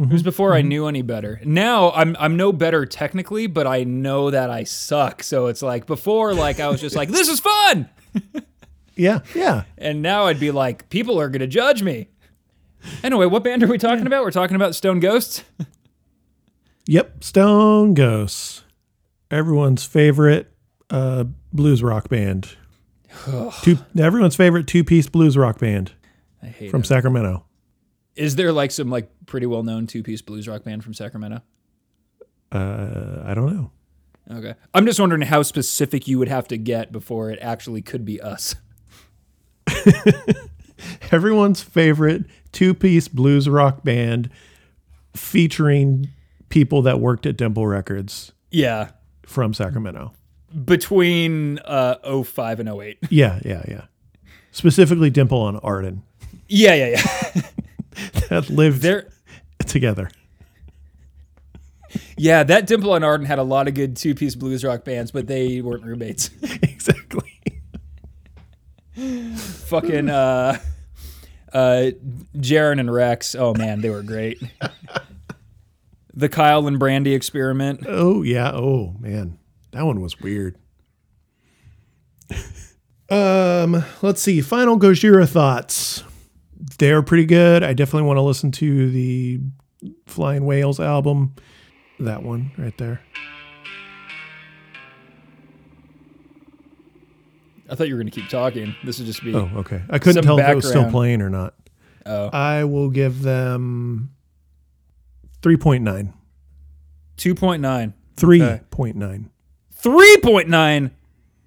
[0.00, 1.40] It was before I knew any better.
[1.44, 5.22] Now I'm I'm no better technically, but I know that I suck.
[5.22, 7.90] So it's like before, like I was just like, this is fun,
[8.96, 9.64] yeah, yeah.
[9.76, 12.08] and now I'd be like, people are gonna judge me.
[13.02, 14.24] Anyway, what band are we talking about?
[14.24, 15.44] We're talking about Stone Ghosts.
[16.86, 18.64] Yep, Stone Ghosts.
[19.30, 20.50] Everyone's favorite
[20.88, 22.56] uh, blues rock band.
[23.62, 25.92] two, everyone's favorite two-piece blues rock band
[26.42, 26.86] I hate from it.
[26.86, 27.44] Sacramento.
[28.16, 31.42] Is there like some like pretty well known two piece blues rock band from Sacramento?
[32.52, 33.70] Uh, I don't know.
[34.30, 38.04] Okay, I'm just wondering how specific you would have to get before it actually could
[38.04, 38.54] be us.
[41.12, 44.30] Everyone's favorite two-piece blues rock band
[45.14, 46.08] featuring
[46.48, 48.90] people that worked at Dimple Records Yeah,
[49.26, 50.12] from Sacramento.
[50.64, 52.98] between uh 05 and 08.
[53.10, 53.82] Yeah, yeah, yeah.
[54.52, 56.02] Specifically Dimple and Arden
[56.48, 57.02] Yeah, yeah,
[57.34, 57.42] yeah.
[58.28, 59.08] that lived There
[59.66, 60.10] together.
[62.16, 65.10] Yeah, that Dimple and Arden had a lot of good two piece blues rock bands,
[65.10, 66.30] but they weren't roommates.
[66.42, 67.32] exactly.
[69.36, 70.58] Fucking uh
[71.52, 71.90] uh
[72.36, 73.34] Jaron and Rex.
[73.34, 74.42] Oh man, they were great.
[76.14, 77.84] the Kyle and Brandy experiment.
[77.88, 78.52] Oh yeah.
[78.52, 79.38] Oh man,
[79.72, 80.56] that one was weird.
[83.10, 84.40] um, let's see.
[84.40, 86.04] Final Gojira thoughts.
[86.80, 87.62] They're pretty good.
[87.62, 89.38] I definitely want to listen to the
[90.06, 91.34] Flying Whales album.
[91.98, 93.02] That one right there.
[97.68, 98.74] I thought you were gonna keep talking.
[98.82, 99.82] This would just be Oh, okay.
[99.90, 101.52] I couldn't tell if it was still playing or not.
[102.06, 102.30] oh.
[102.32, 104.12] I will give them
[105.42, 106.14] three point nine.
[107.18, 107.92] 2.9.
[108.16, 109.28] Three point nine.
[109.82, 110.90] 3.9.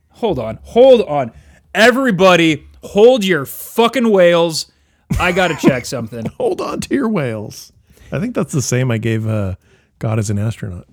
[0.09, 0.59] Hold on.
[0.61, 1.31] Hold on.
[1.73, 4.71] Everybody, hold your fucking whales.
[5.19, 6.25] I gotta check something.
[6.37, 7.71] Hold on to your whales.
[8.11, 9.55] I think that's the same I gave uh,
[9.99, 10.87] God Is an Astronaut.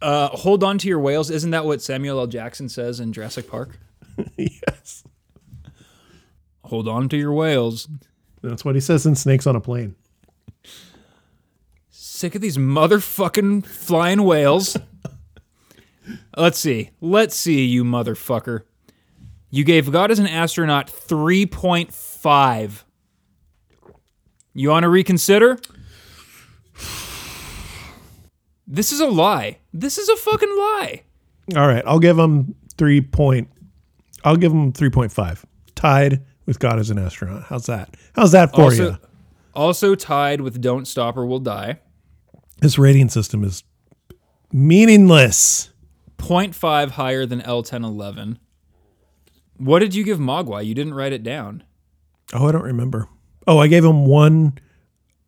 [0.00, 1.28] Uh, hold on to your whales.
[1.30, 2.26] Isn't that what Samuel L.
[2.28, 3.78] Jackson says in Jurassic Park?
[4.36, 5.02] yes.
[6.64, 7.88] Hold on to your whales.
[8.42, 9.96] That's what he says in Snakes on a Plane.
[11.90, 14.76] Sick of these motherfucking flying whales.
[16.36, 16.90] Let's see.
[17.00, 18.62] Let's see, you motherfucker.
[19.50, 22.82] You gave God Is an Astronaut 3.5.
[24.58, 25.56] You want to reconsider?
[28.66, 29.58] This is a lie.
[29.72, 31.02] This is a fucking lie.
[31.56, 33.48] All right, I'll give him three point.
[34.24, 37.44] I'll give him three point five, tied with God Is an Astronaut.
[37.44, 37.94] How's that?
[38.14, 38.98] How's that for Also, you?
[39.54, 41.78] also tied with Don't Stop or We'll Die.
[42.60, 43.62] This rating system is
[44.52, 45.70] meaningless.
[46.18, 48.38] 0.5 higher than L1011.
[49.56, 50.66] What did you give Mogwai?
[50.66, 51.62] You didn't write it down.
[52.34, 53.08] Oh, I don't remember.
[53.48, 54.58] Oh, I gave him one.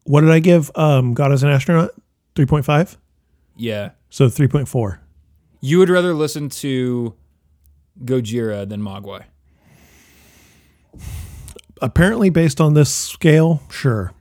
[0.04, 0.70] What did I give?
[0.74, 1.92] Um, God Is an Astronaut,
[2.36, 2.98] three point five.
[3.56, 3.92] Yeah.
[4.10, 5.00] So three point four.
[5.62, 7.14] You would rather listen to
[8.04, 9.24] Gojira than Mogwai.
[11.80, 14.12] Apparently, based on this scale, sure.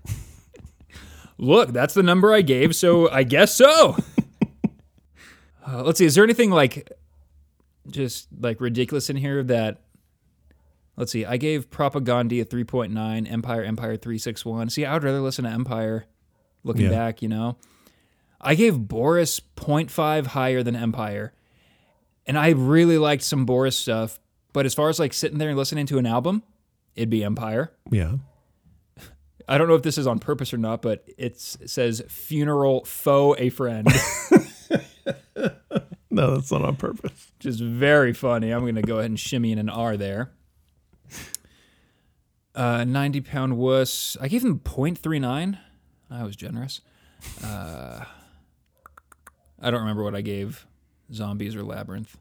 [1.37, 3.97] Look, that's the number I gave, so I guess so.
[5.71, 6.05] Uh, let's see.
[6.05, 6.91] Is there anything like
[7.91, 9.83] just like ridiculous in here that?
[10.99, 11.23] Let's see.
[11.25, 14.69] I gave Propagandhi a 3.9, Empire Empire 361.
[14.69, 16.05] See, I would rather listen to Empire
[16.65, 16.89] looking Yeah.
[16.91, 17.55] back, you know.
[18.41, 21.31] I gave Boris 0.5 higher than Empire.
[22.27, 24.19] And I really liked some Boris stuff,
[24.53, 26.43] but as far as like sitting there and listening to an album,
[26.95, 27.71] it'd be Empire.
[27.89, 28.15] Yeah.
[29.47, 32.83] I don't know if this is on purpose or not, but it's, it says funeral
[32.83, 33.87] faux a friend,
[36.11, 37.31] No, that's not on purpose.
[37.39, 38.51] Just very funny.
[38.51, 40.31] I'm going to go ahead and shimmy in an R there.
[42.59, 44.17] Uh, 90 pound wuss.
[44.19, 45.57] I gave him 0.39.
[46.11, 46.81] I was generous.
[47.43, 48.03] Uh,
[49.61, 50.65] I don't remember what I gave
[51.13, 52.17] zombies or labyrinth,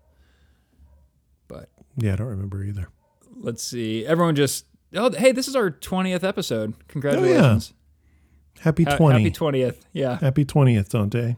[1.49, 2.89] but Yeah, I don't remember either.
[3.37, 4.07] let's see.
[4.07, 6.75] Everyone just, oh, hey, this is our 20th episode.
[6.89, 7.73] Congratulations.
[8.61, 9.23] Happy Ha- twenty.
[9.25, 9.77] Happy 20th.
[9.93, 10.19] Yeah.
[10.19, 11.37] Happy twentieth, Dante.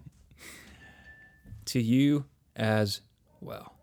[1.66, 2.24] to you
[2.56, 3.02] as
[3.43, 3.74] well.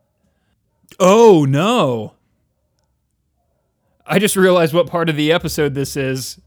[0.99, 2.13] Oh no.
[4.07, 6.39] I just realized what part of the episode this is.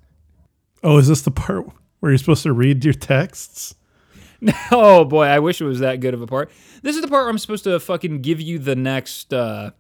[0.83, 1.67] Oh, is this the part
[2.01, 3.75] where you're supposed to read your texts?
[4.73, 6.51] Oh boy, I wish it was that good of a part.
[6.81, 9.73] This is the part where I'm supposed to fucking give you the next uh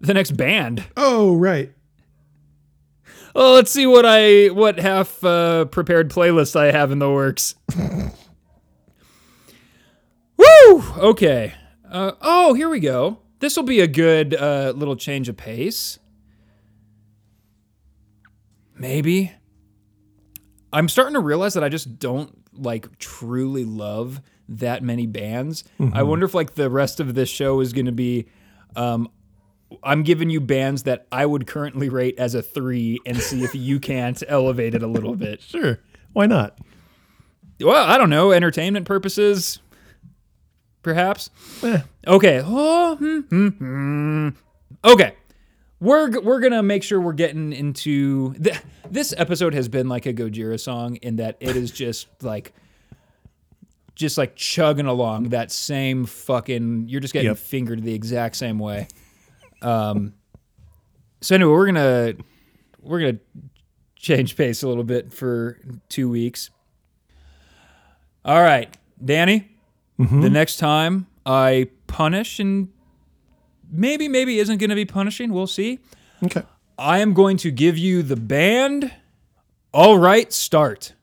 [0.00, 0.84] the next band.
[0.96, 1.72] Oh, right.
[3.34, 7.54] Oh, let's see what I what half uh, prepared playlist I have in the works.
[10.36, 10.84] Whew.
[10.98, 11.54] Okay.
[11.88, 13.18] Uh, oh, here we go.
[13.40, 15.98] This will be a good uh, little change of pace.
[18.80, 19.30] Maybe.
[20.72, 25.64] I'm starting to realize that I just don't like truly love that many bands.
[25.92, 28.26] I wonder if like the rest of this show is going to be
[28.74, 29.08] um
[29.84, 33.54] I'm giving you bands that I would currently rate as a 3 and see if
[33.54, 35.42] you can't elevate it a little bit.
[35.42, 35.78] Sure.
[36.12, 36.58] Why not?
[37.60, 39.60] Well, I don't know, entertainment purposes
[40.82, 41.28] perhaps.
[41.62, 42.40] Eh, Okay.
[42.42, 44.28] Oh, hmm, hmm, hmm.
[44.84, 45.14] Okay.
[45.80, 48.58] We're, we're gonna make sure we're getting into th-
[48.90, 52.52] this episode has been like a Gojira song in that it is just like
[53.94, 57.38] just like chugging along that same fucking you're just getting Yep.
[57.38, 58.88] fingered the exact same way.
[59.62, 60.14] Um
[61.22, 62.14] so anyway, we're gonna
[62.82, 63.18] we're gonna
[63.96, 65.58] change pace a little bit for
[65.88, 66.50] two weeks.
[68.24, 69.48] All right, Danny
[69.98, 72.68] the next time I punish and
[73.70, 75.78] maybe maybe isn't going to be punishing, we'll see.
[76.24, 76.42] okay.
[76.78, 78.92] I am going to give you the band.
[79.72, 80.94] All right, start.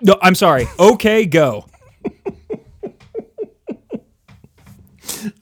[0.00, 0.66] No, I'm sorry.
[0.78, 1.66] Okay, go.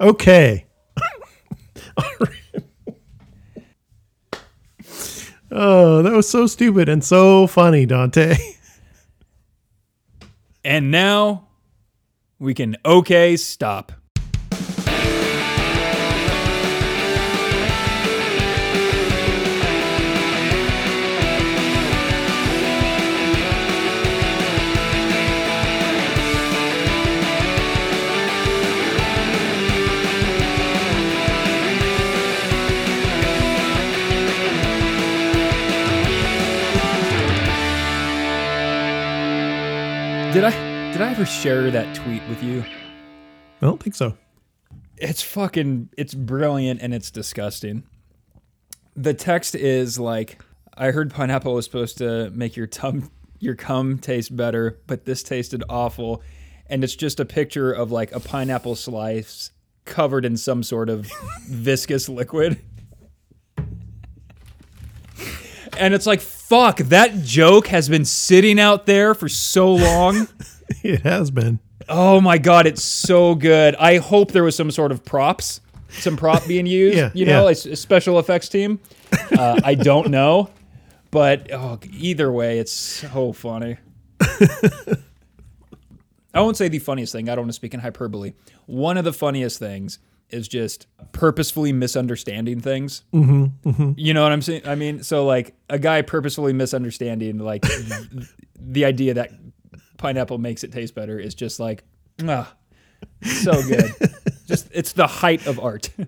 [0.00, 0.66] Okay.
[5.52, 8.36] oh, that was so stupid and so funny, Dante.
[10.64, 11.48] And now
[12.38, 13.92] we can okay stop.
[40.38, 42.60] Did I did I ever share that tweet with you?
[42.60, 44.16] I don't think so.
[44.96, 47.82] it's fucking it's brilliant and it's disgusting.
[48.94, 50.40] The text is like
[50.74, 53.10] I heard pineapple was supposed to make your tum
[53.40, 56.22] your cum taste better, but this tasted awful.
[56.66, 59.50] And it's just a picture of like a pineapple slice
[59.86, 61.10] covered in some sort of
[61.48, 62.60] viscous liquid.
[65.78, 70.28] And it's like, fuck, that joke has been sitting out there for so long.
[70.82, 71.60] It has been.
[71.88, 73.74] Oh my god, it's so good.
[73.76, 76.96] I hope there was some sort of props, some prop being used.
[76.96, 77.72] Yeah, you know, yeah.
[77.72, 78.78] a, special effects team.
[79.32, 80.50] Uh, I don't know,
[81.10, 83.78] but oh, either way, it's so funny.
[84.20, 84.98] I
[86.42, 87.30] won't say the funniest thing.
[87.30, 88.34] I don't want to speak in hyperbole.
[88.66, 89.98] One of the funniest things
[90.30, 93.02] is just purposefully misunderstanding things.
[93.12, 94.62] Mm-hmm, You know what I'm saying?
[94.66, 97.64] I mean, so like a guy purposefully misunderstanding like
[98.60, 99.30] the idea that
[99.96, 101.84] pineapple makes it taste better is just like,
[102.26, 102.54] ah,
[103.22, 103.92] so good.
[104.46, 105.90] just it's the height of art.